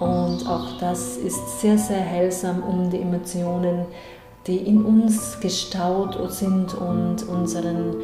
und 0.00 0.46
auch 0.48 0.78
das 0.80 1.18
ist 1.18 1.60
sehr, 1.60 1.76
sehr 1.76 2.04
heilsam, 2.04 2.62
um 2.62 2.90
die 2.90 3.02
Emotionen, 3.02 3.84
die 4.46 4.56
in 4.56 4.82
uns 4.82 5.38
gestaut 5.40 6.16
sind 6.32 6.72
und 6.74 7.28
unseren, 7.28 7.96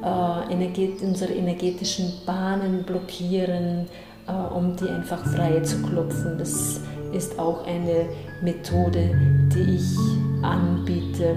äh, 0.00 0.52
energet 0.52 1.02
unsere 1.02 1.32
energetischen 1.32 2.12
Bahnen 2.24 2.84
blockieren, 2.84 3.88
äh, 4.28 4.54
um 4.54 4.76
die 4.76 4.88
einfach 4.88 5.26
frei 5.26 5.60
zu 5.60 5.82
klopfen. 5.82 6.38
Das 6.38 6.80
ist 7.12 7.38
auch 7.38 7.66
eine 7.66 8.06
Methode, 8.42 9.10
die 9.54 9.76
ich 9.76 9.96
anbiete. 10.42 11.36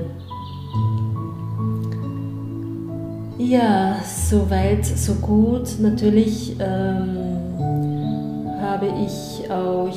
Ja, 3.37 3.97
so 4.03 4.49
weit, 4.49 4.85
so 4.85 5.15
gut. 5.15 5.79
Natürlich 5.79 6.55
ähm, 6.59 7.17
habe 8.61 8.87
ich 9.05 9.49
auch 9.51 9.89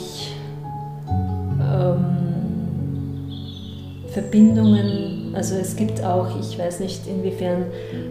ähm, 1.61 2.17
Verbindungen, 4.11 5.35
also 5.35 5.55
es 5.57 5.77
gibt 5.77 6.03
auch, 6.03 6.41
ich 6.41 6.59
weiß 6.59 6.81
nicht, 6.81 7.07
inwiefern 7.07 7.67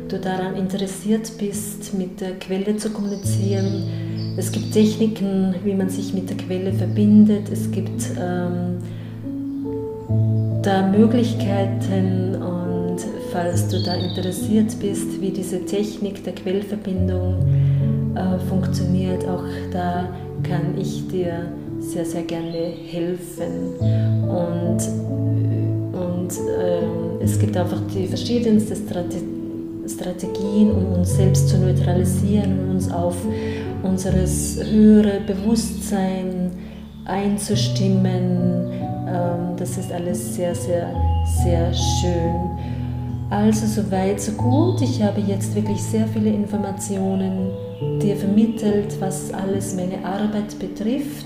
du 0.07 0.19
daran 0.19 0.55
interessiert 0.55 1.31
bist, 1.39 1.93
mit 1.95 2.21
der 2.21 2.37
Quelle 2.39 2.77
zu 2.77 2.91
kommunizieren. 2.91 4.04
Es 4.37 4.51
gibt 4.51 4.73
Techniken, 4.73 5.55
wie 5.63 5.73
man 5.73 5.89
sich 5.89 6.13
mit 6.13 6.29
der 6.29 6.37
Quelle 6.37 6.73
verbindet. 6.73 7.49
Es 7.51 7.71
gibt 7.71 8.03
ähm, 8.19 8.77
da 10.61 10.87
Möglichkeiten 10.87 12.35
und 12.35 12.97
falls 13.31 13.67
du 13.69 13.81
da 13.83 13.93
interessiert 13.93 14.77
bist, 14.79 15.21
wie 15.21 15.29
diese 15.29 15.63
Technik 15.65 16.23
der 16.23 16.33
Quellverbindung 16.33 17.35
äh, 18.15 18.39
funktioniert, 18.49 19.25
auch 19.25 19.43
da 19.71 20.09
kann 20.43 20.77
ich 20.77 21.07
dir 21.07 21.51
sehr, 21.79 22.05
sehr 22.05 22.23
gerne 22.23 22.73
helfen. 22.87 23.75
Und, 24.27 24.79
und 25.93 26.31
äh, 26.31 27.23
es 27.23 27.39
gibt 27.39 27.55
einfach 27.55 27.81
die 27.93 28.07
verschiedensten 28.07 28.75
Strate 28.75 29.17
Strategien, 29.87 30.71
um 30.71 30.93
uns 30.93 31.15
selbst 31.15 31.47
zu 31.49 31.57
neutralisieren 31.59 32.59
und 32.59 32.75
uns 32.75 32.91
auf 32.91 33.15
unseres 33.85 34.59
höhere 34.63 35.21
Bewusstsein 35.21 36.51
einzustimmen, 37.05 38.71
ähm, 39.07 39.55
das 39.57 39.77
ist 39.77 39.91
alles 39.91 40.35
sehr, 40.35 40.55
sehr, 40.55 40.89
sehr 41.43 41.73
schön. 41.73 42.49
Also 43.29 43.65
soweit, 43.65 44.21
so 44.21 44.31
gut. 44.33 44.81
Ich 44.81 45.01
habe 45.01 45.19
jetzt 45.21 45.55
wirklich 45.55 45.81
sehr 45.81 46.07
viele 46.07 46.29
Informationen 46.29 47.51
dir 48.01 48.15
vermittelt, 48.15 48.95
was 48.99 49.33
alles 49.33 49.75
meine 49.75 50.03
Arbeit 50.05 50.57
betrifft, 50.59 51.25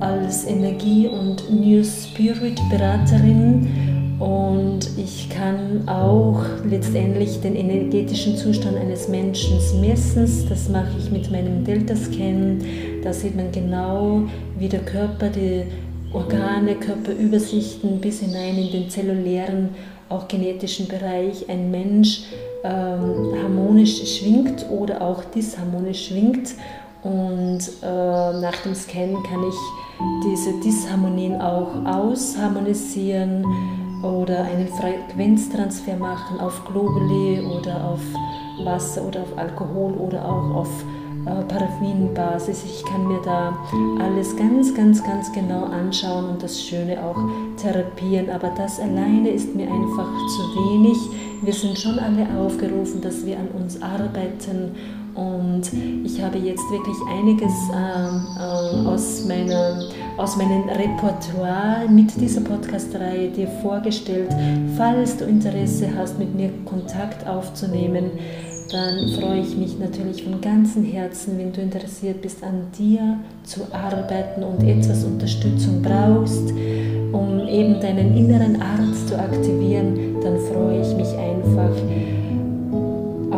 als 0.00 0.46
Energie- 0.46 1.08
und 1.08 1.50
New 1.50 1.82
Spirit 1.82 2.60
Beraterin. 2.70 3.85
Und 4.18 4.88
ich 4.96 5.28
kann 5.28 5.86
auch 5.86 6.42
letztendlich 6.64 7.40
den 7.42 7.54
energetischen 7.54 8.36
Zustand 8.36 8.78
eines 8.78 9.08
Menschen 9.08 9.58
messen. 9.80 10.26
Das 10.48 10.70
mache 10.70 10.92
ich 10.98 11.10
mit 11.10 11.30
meinem 11.30 11.64
Delta-Scan. 11.64 12.58
Da 13.02 13.12
sieht 13.12 13.36
man 13.36 13.52
genau, 13.52 14.22
wie 14.58 14.68
der 14.68 14.80
Körper 14.80 15.28
die 15.28 15.64
Organe, 16.14 16.76
Körperübersichten 16.76 18.00
bis 18.00 18.20
hinein 18.20 18.56
in 18.56 18.72
den 18.72 18.88
zellulären, 18.88 19.70
auch 20.08 20.28
genetischen 20.28 20.88
Bereich 20.88 21.46
ein 21.50 21.70
Mensch 21.70 22.22
ähm, 22.64 23.34
harmonisch 23.42 24.18
schwingt 24.18 24.64
oder 24.70 25.02
auch 25.02 25.24
disharmonisch 25.24 26.06
schwingt. 26.06 26.54
Und 27.02 27.60
äh, 27.82 27.86
nach 28.40 28.56
dem 28.64 28.74
Scan 28.74 29.22
kann 29.28 29.44
ich 29.46 29.54
diese 30.24 30.58
Disharmonien 30.60 31.38
auch 31.40 31.84
ausharmonisieren 31.84 33.44
oder 34.02 34.44
einen 34.44 34.68
Frequenztransfer 34.68 35.96
machen 35.96 36.40
auf 36.40 36.64
Globuli 36.64 37.40
oder 37.40 37.90
auf 37.90 38.00
Wasser 38.64 39.02
oder 39.02 39.22
auf 39.22 39.36
Alkohol 39.38 39.92
oder 39.94 40.24
auch 40.24 40.54
auf 40.54 40.84
äh, 41.26 41.42
Paraffinbasis. 41.44 42.64
Ich 42.64 42.84
kann 42.84 43.06
mir 43.08 43.20
da 43.24 43.58
alles 44.00 44.36
ganz, 44.36 44.74
ganz, 44.74 45.02
ganz 45.02 45.32
genau 45.32 45.64
anschauen 45.64 46.30
und 46.30 46.42
das 46.42 46.62
Schöne 46.62 47.02
auch 47.02 47.18
therapieren. 47.56 48.30
Aber 48.30 48.50
das 48.56 48.78
alleine 48.80 49.30
ist 49.30 49.54
mir 49.54 49.66
einfach 49.66 50.08
zu 50.28 50.42
wenig. 50.54 50.96
Wir 51.42 51.52
sind 51.52 51.78
schon 51.78 51.98
alle 51.98 52.26
aufgerufen, 52.38 53.00
dass 53.00 53.26
wir 53.26 53.38
an 53.38 53.48
uns 53.48 53.82
arbeiten 53.82 54.74
und 55.16 55.62
ich 56.04 56.22
habe 56.22 56.38
jetzt 56.38 56.70
wirklich 56.70 56.96
einiges 57.10 57.52
äh, 57.72 58.16
äh, 58.38 58.86
aus, 58.86 59.24
meiner, 59.26 59.82
aus 60.18 60.36
meinem 60.36 60.68
Repertoire 60.68 61.88
mit 61.88 62.20
dieser 62.20 62.42
Podcast-Reihe 62.42 63.30
dir 63.30 63.48
vorgestellt. 63.62 64.28
Falls 64.76 65.16
du 65.16 65.24
Interesse 65.24 65.88
hast, 65.96 66.18
mit 66.18 66.34
mir 66.34 66.50
Kontakt 66.66 67.26
aufzunehmen, 67.26 68.10
dann 68.70 69.08
freue 69.18 69.40
ich 69.40 69.56
mich 69.56 69.78
natürlich 69.78 70.24
von 70.24 70.40
ganzem 70.40 70.84
Herzen, 70.84 71.38
wenn 71.38 71.52
du 71.52 71.62
interessiert 71.62 72.20
bist, 72.20 72.42
an 72.42 72.66
dir 72.78 73.18
zu 73.44 73.60
arbeiten 73.72 74.42
und 74.42 74.62
etwas 74.68 75.04
Unterstützung 75.04 75.80
brauchst, 75.80 76.50
um 77.12 77.46
eben 77.48 77.80
deinen 77.80 78.16
inneren 78.16 78.60
Arzt 78.60 79.08
zu 79.08 79.18
aktivieren, 79.18 80.16
dann 80.22 80.36
freue 80.52 80.82
ich 80.82 80.94
mich 80.94 81.08
einfach. 81.16 82.15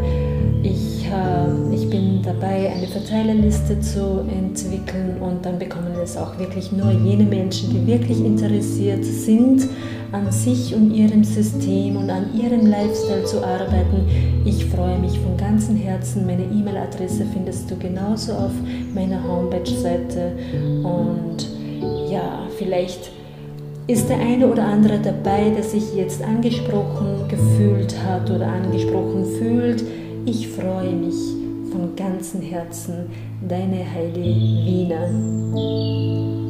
Ich, 1.04 1.82
ich 1.82 1.90
bin 1.90 2.22
dabei, 2.22 2.72
eine 2.74 2.86
Verteilerliste 2.86 3.78
zu 3.80 4.20
entwickeln 4.20 5.20
und 5.20 5.44
dann 5.44 5.58
bekommen 5.58 5.94
es 6.02 6.16
auch 6.16 6.38
wirklich 6.38 6.72
nur 6.72 6.90
jene 6.90 7.24
Menschen, 7.24 7.70
die 7.70 7.86
wirklich 7.86 8.24
interessiert 8.24 9.04
sind, 9.04 9.68
an 10.12 10.30
sich 10.32 10.74
und 10.74 10.92
ihrem 10.92 11.22
System 11.22 11.96
und 11.96 12.08
an 12.08 12.26
ihrem 12.34 12.66
Lifestyle 12.66 13.24
zu 13.24 13.44
arbeiten. 13.44 14.42
Ich 14.46 14.64
freue 14.66 14.98
mich 14.98 15.18
von 15.18 15.36
ganzem 15.36 15.76
Herzen. 15.76 16.26
Meine 16.26 16.44
E-Mail-Adresse 16.44 17.26
findest 17.32 17.70
du 17.70 17.76
genauso 17.76 18.32
auf 18.32 18.52
meiner 18.94 19.22
Homepage-Seite 19.28 20.32
und 20.82 21.48
ja, 22.10 22.46
vielleicht 22.56 23.10
ist 23.86 24.08
der 24.08 24.18
eine 24.18 24.50
oder 24.50 24.64
andere 24.64 24.98
dabei, 24.98 25.50
der 25.50 25.62
sich 25.62 25.94
jetzt 25.94 26.22
angesprochen 26.22 27.28
gefühlt 27.28 27.94
hat 28.06 28.30
oder 28.30 28.46
angesprochen 28.46 29.26
fühlt. 29.38 29.84
Ich 30.26 30.48
freue 30.48 30.92
mich 30.92 31.14
von 31.70 31.94
ganzem 31.96 32.40
Herzen, 32.40 33.10
deine 33.46 33.84
Heidi 33.92 34.22
Wiener. 34.64 36.43